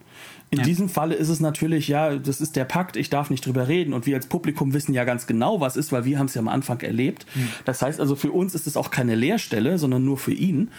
[0.50, 0.64] In ja.
[0.64, 3.92] diesem Falle ist es natürlich, ja, das ist der Pakt, ich darf nicht drüber reden.
[3.92, 6.40] Und wir als Publikum wissen ja ganz genau, was ist, weil wir haben es ja
[6.40, 7.24] am Anfang erlebt.
[7.34, 7.48] Mhm.
[7.64, 10.70] Das heißt also, für uns ist es auch keine Leerstelle, sondern nur für ihn.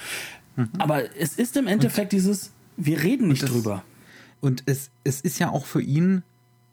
[0.57, 0.69] Mhm.
[0.77, 3.83] Aber es ist im Endeffekt und, dieses, wir reden nicht das, drüber.
[4.41, 6.23] Und es, es ist ja auch für ihn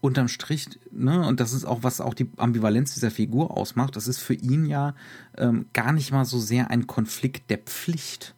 [0.01, 4.07] unterm Strich, ne, und das ist auch, was auch die Ambivalenz dieser Figur ausmacht, das
[4.07, 4.94] ist für ihn ja
[5.36, 8.34] ähm, gar nicht mal so sehr ein Konflikt der Pflicht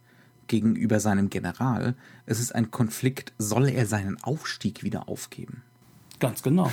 [0.50, 1.94] gegenüber seinem General.
[2.26, 5.62] Es ist ein Konflikt, soll er seinen Aufstieg wieder aufgeben?
[6.18, 6.72] Ganz genau.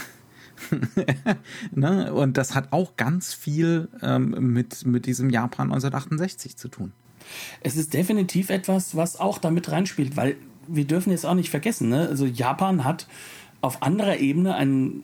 [1.71, 2.11] ne?
[2.11, 6.91] Und das hat auch ganz viel ähm, mit, mit diesem Japan 1968 zu tun.
[7.61, 11.89] Es ist definitiv etwas, was auch damit reinspielt, weil wir dürfen jetzt auch nicht vergessen,
[11.89, 12.07] ne?
[12.09, 13.07] also Japan hat
[13.61, 15.03] auf anderer Ebene einen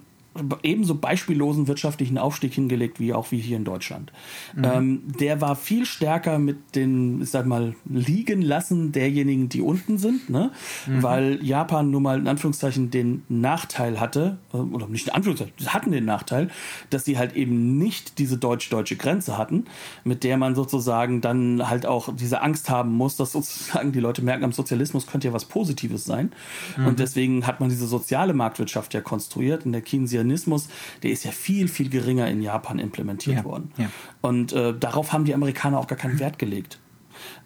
[0.64, 4.12] ebenso beispiellosen wirtschaftlichen Aufstieg hingelegt wie auch wie hier in Deutschland.
[4.56, 4.64] Mhm.
[4.64, 9.98] Ähm, der war viel stärker mit den, ich sag mal, liegen lassen derjenigen, die unten
[9.98, 10.52] sind, ne?
[10.88, 11.04] Mhm.
[11.04, 15.70] weil Japan nun mal in Anführungszeichen den Nachteil hatte, äh, oder nicht in Anführungszeichen, sie
[15.70, 16.50] hatten den Nachteil,
[16.90, 19.66] dass sie halt eben nicht diese deutsch-deutsche Grenze hatten,
[20.04, 24.24] mit der man sozusagen dann halt auch diese Angst haben muss, dass sozusagen die Leute
[24.24, 26.32] merken, am Sozialismus könnte ja was Positives sein.
[26.78, 26.88] Mhm.
[26.88, 29.66] Und deswegen hat man diese soziale Marktwirtschaft ja konstruiert.
[29.66, 30.70] In der Keynesian Keynesianismus,
[31.04, 33.72] der ist ja viel, viel geringer in Japan implementiert ja, worden.
[33.78, 33.90] Ja.
[34.22, 36.80] Und äh, darauf haben die Amerikaner auch gar keinen Wert gelegt.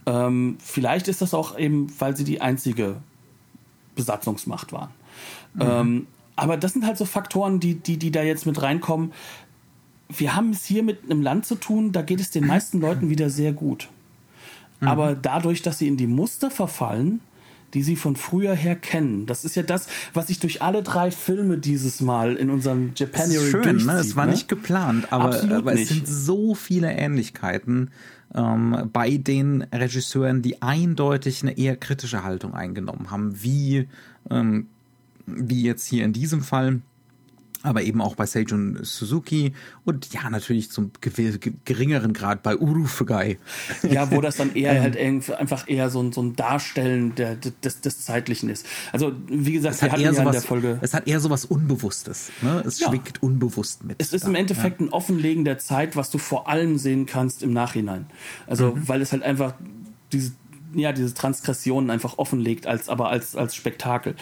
[0.05, 2.97] Ähm, vielleicht ist das auch eben, weil sie die einzige
[3.95, 4.89] Besatzungsmacht waren.
[5.53, 5.61] Mhm.
[5.61, 9.11] Ähm, aber das sind halt so Faktoren, die, die, die da jetzt mit reinkommen.
[10.09, 13.09] Wir haben es hier mit einem Land zu tun, da geht es den meisten Leuten
[13.09, 13.89] wieder sehr gut.
[14.79, 14.87] Mhm.
[14.87, 17.19] Aber dadurch, dass sie in die Muster verfallen,
[17.73, 19.25] die sie von früher her kennen.
[19.25, 23.51] Das ist ja das, was sich durch alle drei Filme dieses Mal in unserem Japanuary
[23.51, 23.93] Schön, ne?
[23.93, 24.31] Es war ne?
[24.31, 27.91] nicht geplant, aber, aber es sind so viele Ähnlichkeiten
[28.33, 33.87] ähm, bei den Regisseuren, die eindeutig eine eher kritische Haltung eingenommen haben, wie,
[34.29, 34.67] ähm,
[35.25, 36.81] wie jetzt hier in diesem Fall
[37.63, 39.53] aber eben auch bei Seijun Suzuki
[39.85, 40.91] und ja, natürlich zum
[41.65, 43.37] geringeren Grad bei Urufugai.
[43.83, 44.81] Ja, wo das dann eher ähm.
[44.81, 48.65] halt einfach eher so ein, so ein Darstellen der, des, des Zeitlichen ist.
[48.91, 50.79] Also, wie gesagt, es wir hatten ja sowas, in der Folge.
[50.81, 52.31] Es hat eher so was Unbewusstes.
[52.41, 52.63] Ne?
[52.65, 52.89] Es ja.
[52.89, 53.95] schwingt unbewusst mit.
[53.99, 54.29] Es ist da.
[54.29, 54.87] im Endeffekt ja.
[54.87, 58.05] ein Offenlegen der Zeit, was du vor allem sehen kannst im Nachhinein.
[58.45, 58.87] Also, mhm.
[58.87, 59.53] weil es halt einfach
[60.11, 60.33] diese
[60.73, 64.15] ja, diese Transgressionen einfach offenlegt, als, aber als, als Spektakel.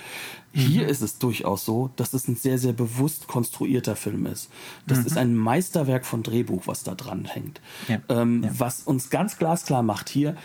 [0.56, 0.90] Hier mhm.
[0.90, 4.50] ist es durchaus so, dass es ein sehr, sehr bewusst konstruierter Film ist.
[4.88, 5.06] Das mhm.
[5.06, 7.60] ist ein Meisterwerk von Drehbuch, was da dran hängt.
[7.90, 8.00] Ja.
[8.08, 8.52] Ähm, ja.
[8.58, 10.38] Was uns ganz glasklar macht hier,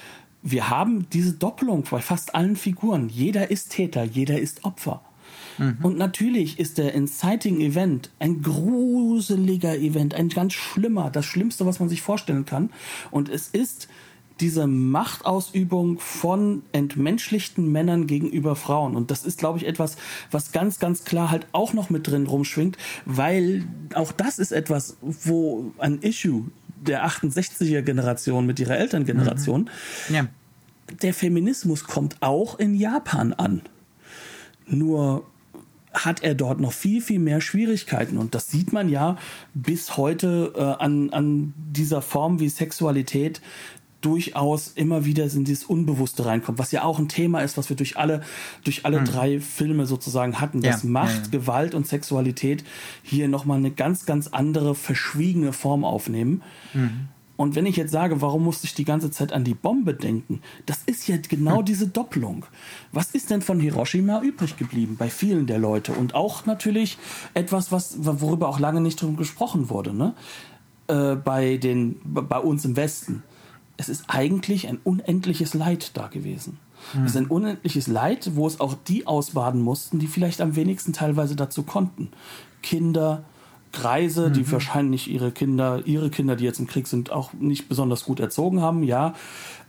[0.42, 3.08] wir haben diese Doppelung bei fast allen Figuren.
[3.08, 5.00] Jeder ist Täter, jeder ist Opfer.
[5.58, 5.78] Mhm.
[5.80, 11.78] Und natürlich ist der Inciting Event ein gruseliger Event, ein ganz schlimmer, das Schlimmste, was
[11.78, 12.70] man sich vorstellen kann.
[13.12, 13.86] Und es ist
[14.40, 18.96] diese Machtausübung von entmenschlichten Männern gegenüber Frauen.
[18.96, 19.96] Und das ist, glaube ich, etwas,
[20.30, 23.64] was ganz, ganz klar halt auch noch mit drin rumschwingt, weil
[23.94, 26.46] auch das ist etwas, wo ein Issue
[26.80, 29.68] der 68er Generation mit ihrer Elterngeneration,
[30.08, 30.14] mhm.
[30.14, 30.26] ja.
[31.02, 33.62] der Feminismus kommt auch in Japan an.
[34.66, 35.24] Nur
[35.92, 38.16] hat er dort noch viel, viel mehr Schwierigkeiten.
[38.16, 39.16] Und das sieht man ja
[39.54, 43.40] bis heute äh, an, an dieser Form, wie Sexualität
[44.00, 47.76] durchaus immer wieder in dieses Unbewusste reinkommt, was ja auch ein Thema ist, was wir
[47.76, 48.22] durch alle,
[48.64, 49.04] durch alle mhm.
[49.04, 51.30] drei Filme sozusagen hatten, dass ja, Macht, ja.
[51.38, 52.64] Gewalt und Sexualität
[53.02, 56.42] hier nochmal eine ganz, ganz andere, verschwiegene Form aufnehmen.
[56.72, 57.08] Mhm.
[57.40, 60.42] Und wenn ich jetzt sage, warum musste ich die ganze Zeit an die Bombe denken,
[60.66, 61.64] das ist ja genau hm.
[61.64, 62.44] diese Doppelung.
[62.92, 65.92] Was ist denn von Hiroshima übrig geblieben bei vielen der Leute?
[65.92, 66.98] Und auch natürlich
[67.32, 70.12] etwas, was, worüber auch lange nicht drum gesprochen wurde, ne?
[70.88, 73.22] Äh, bei, den, bei uns im Westen
[73.80, 76.58] es ist eigentlich ein unendliches Leid da gewesen.
[76.92, 77.04] Hm.
[77.04, 80.92] Es ist ein unendliches Leid, wo es auch die ausbaden mussten, die vielleicht am wenigsten
[80.92, 82.10] teilweise dazu konnten.
[82.62, 83.24] Kinder,
[83.72, 84.32] Greise, mhm.
[84.34, 88.20] die wahrscheinlich ihre Kinder, ihre Kinder, die jetzt im Krieg sind, auch nicht besonders gut
[88.20, 89.14] erzogen haben, ja.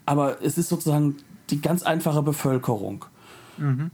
[0.05, 1.17] Aber es ist sozusagen
[1.49, 3.05] die ganz einfache Bevölkerung.
[3.57, 3.91] Mhm.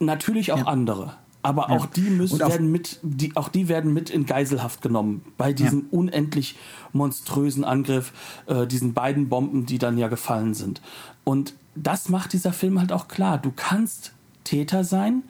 [0.00, 0.66] Natürlich auch ja.
[0.66, 1.14] andere.
[1.42, 1.76] Aber ja.
[1.76, 5.80] auch die müssen werden mit, die, auch die werden mit in Geiselhaft genommen bei diesem
[5.80, 5.86] ja.
[5.90, 6.56] unendlich
[6.92, 8.12] monströsen Angriff,
[8.46, 10.82] äh, diesen beiden Bomben, die dann ja gefallen sind.
[11.24, 13.38] Und das macht dieser Film halt auch klar.
[13.38, 14.12] Du kannst
[14.44, 15.22] Täter sein,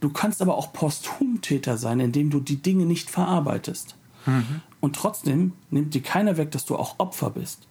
[0.00, 3.96] du kannst aber auch posthum Täter sein, indem du die Dinge nicht verarbeitest.
[4.26, 4.60] Mhm.
[4.80, 7.68] Und trotzdem nimmt dir keiner weg, dass du auch Opfer bist.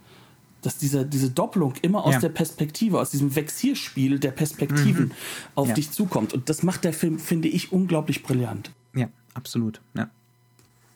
[0.66, 2.20] Dass diese, diese Doppelung immer aus Ja.
[2.22, 5.12] der Perspektive, aus diesem Vexierspiel der Perspektiven
[5.56, 5.70] auf Mhm.
[5.70, 5.76] Ja.
[5.76, 6.34] dich zukommt.
[6.34, 8.72] Und das macht der Film, finde ich, unglaublich brillant.
[8.96, 9.82] Ja, absolut.
[9.96, 10.10] Ja.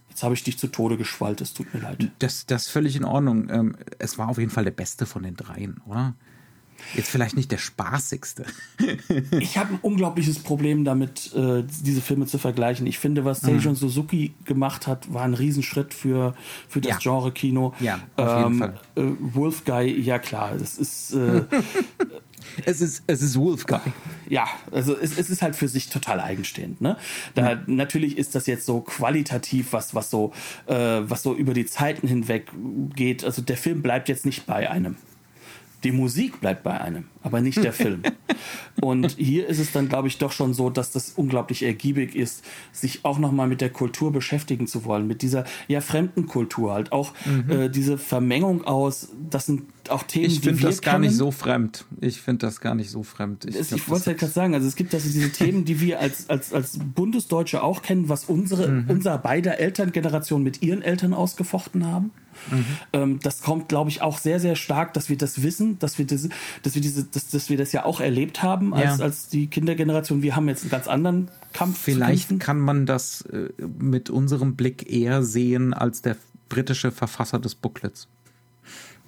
[0.09, 2.09] Jetzt habe ich dich zu Tode geschwallt, es tut mir leid.
[2.19, 3.49] Das, das ist völlig in Ordnung.
[3.51, 6.15] Ähm, es war auf jeden Fall der beste von den dreien, oder?
[6.95, 8.45] Jetzt vielleicht nicht der spaßigste.
[9.39, 12.85] Ich habe ein unglaubliches Problem damit, äh, diese Filme zu vergleichen.
[12.87, 16.35] Ich finde, was Seijon Suzuki gemacht hat, war ein Riesenschritt für,
[16.67, 16.97] für das Ja.
[16.99, 17.73] Genre-Kino.
[17.79, 18.79] Ja, auf jeden Fall.
[18.95, 21.43] Äh, Wolf Guy, ja klar, das ist äh,
[22.65, 23.79] Es ist, es ist Wolfguy.
[24.29, 26.81] ja, also es, es ist halt für sich total eigenstehend.
[26.81, 26.97] Ne?
[27.35, 30.33] Da natürlich ist das jetzt so qualitativ, was was so
[30.67, 32.51] äh, was so über die Zeiten hinweg
[32.95, 33.23] geht.
[33.23, 34.95] Also der Film bleibt jetzt nicht bei einem.
[35.83, 38.01] Die Musik bleibt bei einem, aber nicht der Film.
[38.81, 42.43] Und hier ist es dann, glaube ich, doch schon so, dass das unglaublich ergiebig ist,
[42.71, 46.91] sich auch nochmal mit der Kultur beschäftigen zu wollen, mit dieser ja fremden Kultur halt
[46.91, 47.13] auch
[47.49, 49.09] äh, diese Vermengung aus.
[49.29, 51.85] Das sind auch Themen, Ich die finde wir das gar nicht so fremd.
[52.01, 53.45] Ich finde das gar nicht so fremd.
[53.45, 55.79] Ich, Es, glaub, ich wollte halt gerade sagen, also es gibt also diese Themen, die
[55.79, 58.85] wir als, als, als Bundesdeutsche auch kennen, was unsere, Mhm.
[58.89, 62.11] unser beider Elterngeneration mit ihren Eltern ausgefochten haben.
[62.51, 62.65] Mhm.
[62.93, 66.05] Ähm, das kommt, glaube ich, auch sehr, sehr stark, dass wir das wissen, dass wir,
[66.05, 66.29] das,
[66.63, 69.05] dass wir, diese, dass, dass wir das ja auch erlebt haben als, Ja.
[69.05, 70.21] als die Kindergeneration.
[70.21, 71.79] Wir haben jetzt einen ganz anderen Kampf.
[71.79, 76.17] Vielleicht kann man das äh, mit unserem Blick eher sehen als der
[76.49, 78.07] britische Verfasser des Booklets.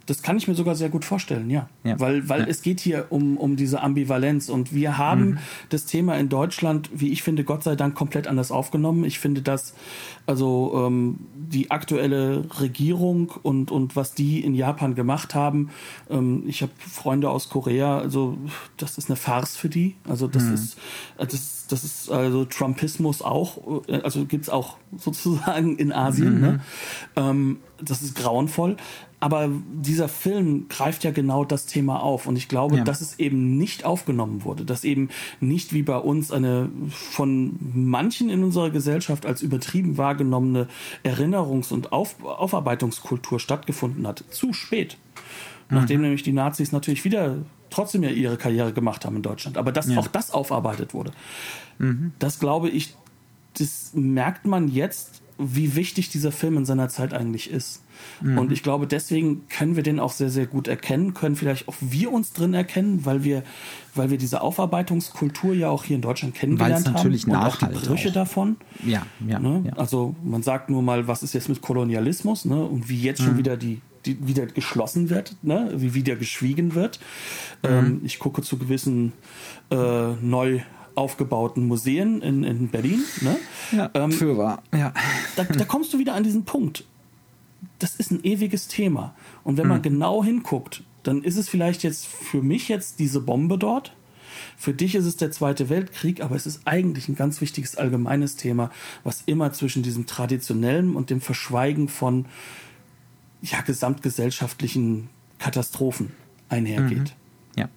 [0.10, 1.70] Das kann ich mir sogar sehr gut vorstellen, ja.
[1.84, 2.00] Ja.
[2.00, 2.48] Weil, weil Ja.
[2.48, 5.38] es geht hier um, um diese Ambivalenz und wir haben
[5.70, 9.04] das Thema in Deutschland, wie ich finde, Gott sei Dank komplett anders aufgenommen.
[9.04, 9.74] Ich finde, dass
[10.26, 15.70] also ähm, die aktuelle Regierung und, und was die in Japan gemacht haben,
[16.10, 18.38] ähm, ich habe Freunde aus Korea, also
[18.78, 19.96] das ist eine Farce für die.
[20.08, 20.78] Also das ist
[21.18, 26.40] äh, das, das ist also Trumpismus auch, äh, also gibt's auch sozusagen in Asien.
[26.42, 26.60] Ne?
[27.16, 28.76] Ähm, das ist grauenvoll.
[29.22, 32.26] Aber dieser Film greift ja genau das Thema auf.
[32.26, 32.84] Und ich glaube, Ja.
[32.86, 34.64] dass es eben nicht aufgenommen wurde.
[34.64, 35.10] Dass eben
[35.42, 40.68] nicht wie bei uns eine von manchen in unserer Gesellschaft als übertrieben wahrgenommene
[41.04, 44.24] Erinnerungs- und Auf Aufarbeitungskultur stattgefunden hat.
[44.30, 44.98] Zu spät.
[45.70, 47.38] Nachdem nämlich die Nazis natürlich wieder
[47.70, 49.58] trotzdem ja ihre Karriere gemacht haben in Deutschland.
[49.58, 51.12] Aber dass auch das aufarbeitet wurde.
[52.18, 52.96] Das glaube ich,
[53.58, 57.82] das merkt man jetzt, wie wichtig dieser Film in seiner Zeit eigentlich ist.
[58.22, 61.76] Und ich glaube, deswegen können wir den auch sehr, sehr gut erkennen, können vielleicht auch
[61.82, 63.44] wir uns drin erkennen, weil wir,
[63.96, 66.94] weil wir diese Aufarbeitungskultur ja auch hier in Deutschland kennengelernt haben.
[66.94, 68.14] natürlich und auch die Brüche auch.
[68.14, 68.58] davon.
[68.86, 69.64] Ja, ja, Ne?
[69.68, 69.74] ja.
[69.74, 72.62] Also man sagt nur mal, was ist jetzt mit Kolonialismus ne?
[72.64, 73.26] und wie jetzt Mhm.
[73.26, 75.72] schon wieder die, die wieder geschlossen wird, ne?
[75.76, 77.00] wie wieder geschwiegen wird.
[77.64, 77.70] Mhm.
[77.70, 79.12] Ähm, ich gucke zu gewissen
[79.72, 79.76] äh,
[80.22, 80.60] neu
[81.00, 83.04] aufgebauten Museen in, in Berlin.
[83.22, 83.38] Ne?
[83.72, 84.62] ja Ähm, für wahr.
[84.74, 84.94] Ja.
[85.36, 86.86] da, da kommst du wieder an diesen Punkt.
[87.80, 89.16] Das ist ein ewiges Thema.
[89.44, 93.58] Und wenn man genau hinguckt, dann ist es vielleicht jetzt für mich jetzt diese Bombe
[93.58, 93.96] dort.
[94.58, 98.36] Für dich ist es der Zweite Weltkrieg, aber es ist eigentlich ein ganz wichtiges allgemeines
[98.36, 98.70] Thema,
[99.04, 102.26] was immer zwischen diesem traditionellen und dem Verschweigen von
[103.42, 106.12] ja, gesamtgesellschaftlichen Katastrophen
[106.50, 107.16] einhergeht.
[107.56, 107.70] ja.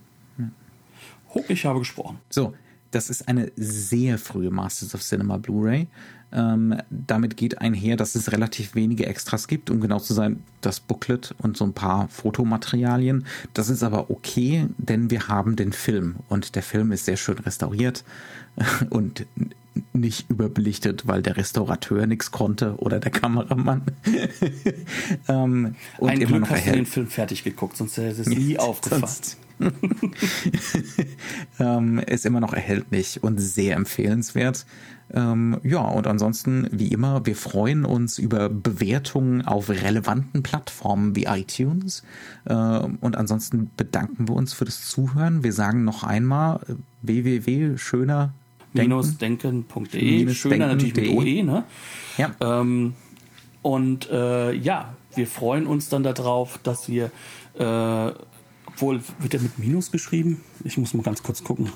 [1.35, 2.19] Huck, ich habe gesprochen.
[2.31, 2.55] So,
[2.93, 5.89] das ist eine sehr frühe Masters of Cinema Blu-ray.
[6.33, 10.81] Ähm, damit geht einher, dass es relativ wenige Extras gibt, um genau zu sein, das
[10.81, 13.27] Booklet und so ein paar Fotomaterialien.
[13.53, 17.39] Das ist aber okay, denn wir haben den Film und der Film ist sehr schön
[17.39, 18.05] restauriert
[18.91, 19.27] und
[19.93, 23.83] nicht überbelichtet, weil der Restaurateur nichts konnte oder der Kameramann.
[25.29, 28.27] ähm, und Ein immer Glück noch hast du den Film fertig geguckt, sonst hätte es
[28.27, 29.03] nie aufgefallen.
[29.03, 29.39] Sonst-
[31.61, 34.67] ähm, ist immer noch erhältlich und sehr empfehlenswert.
[35.13, 41.25] Ähm, ja, und ansonsten, wie immer, wir freuen uns über Bewertungen auf relevanten Plattformen wie
[41.25, 42.03] iTunes.
[42.49, 45.45] Ähm, und ansonsten bedanken wir uns für das Zuhören.
[45.45, 48.33] Wir sagen noch einmal äh, www.schöner
[48.73, 50.19] minusdenken.de.
[50.19, 51.09] Minus Schöner natürlich mit.
[51.11, 51.65] OE, ne?
[52.19, 52.35] Ja.
[52.41, 52.95] Ähm,
[53.63, 57.11] und äh, ja, wir freuen uns dann darauf, dass wir,
[57.59, 58.13] äh,
[58.67, 60.43] obwohl, wird der mit Minus geschrieben?
[60.65, 61.71] Ich muss mal ganz kurz gucken.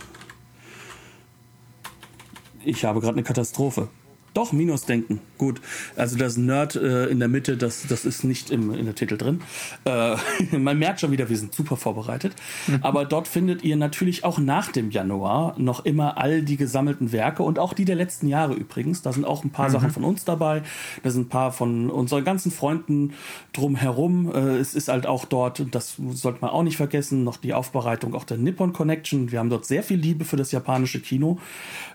[2.64, 3.88] Ich habe gerade eine Katastrophe.
[4.36, 5.20] Doch, Minusdenken.
[5.38, 5.62] Gut.
[5.96, 9.16] Also das Nerd äh, in der Mitte, das, das ist nicht im, in der Titel
[9.16, 9.40] drin.
[9.86, 10.16] Äh,
[10.58, 12.34] man merkt schon wieder, wir sind super vorbereitet.
[12.82, 17.44] Aber dort findet ihr natürlich auch nach dem Januar noch immer all die gesammelten Werke
[17.44, 19.00] und auch die der letzten Jahre übrigens.
[19.00, 20.62] Da sind auch ein paar Sachen von uns dabei.
[21.02, 23.14] Da sind ein paar von unseren ganzen Freunden
[23.54, 24.30] drumherum.
[24.34, 28.14] Äh, es ist halt auch dort, das sollte man auch nicht vergessen, noch die Aufbereitung
[28.14, 29.32] auch der Nippon Connection.
[29.32, 31.38] Wir haben dort sehr viel Liebe für das japanische Kino.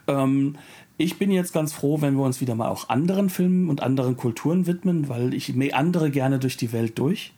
[0.07, 0.55] Ähm,
[1.01, 4.17] ich bin jetzt ganz froh, wenn wir uns wieder mal auch anderen Filmen und anderen
[4.17, 7.33] Kulturen widmen, weil ich meandere gerne durch die Welt durch.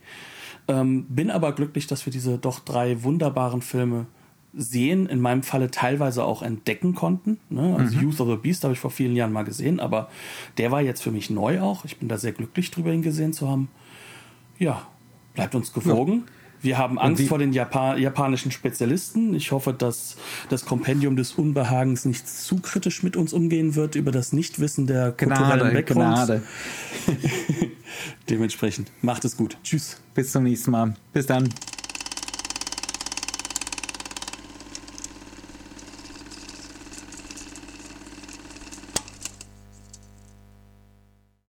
[0.68, 4.06] Ähm, bin aber glücklich, dass wir diese doch drei wunderbaren Filme
[4.56, 7.40] sehen, in meinem Falle teilweise auch entdecken konnten.
[7.50, 7.76] Ne?
[7.78, 8.04] Also mhm.
[8.04, 10.10] Youth of the Beast habe ich vor vielen Jahren mal gesehen, aber
[10.58, 11.86] der war jetzt für mich neu auch.
[11.86, 13.70] Ich bin da sehr glücklich drüber, ihn gesehen zu haben.
[14.60, 14.88] Ja,
[15.34, 16.24] bleibt uns gewogen.
[16.26, 16.43] Ja.
[16.64, 19.36] Wir haben Angst vor den Japan japanischen Spezialisten.
[19.36, 20.16] Ich hoffe, dass
[20.50, 25.12] das Kompendium des Unbehagens nicht zu kritisch mit uns umgehen wird über das Nichtwissen der
[25.12, 26.26] kulturellen Gnade, Backgrounds.
[26.26, 26.42] Gnade.
[28.30, 29.58] Dementsprechend macht es gut.
[29.64, 30.00] Tschüss.
[30.16, 30.96] Bis zum nächsten Mal.
[31.12, 31.50] Bis dann.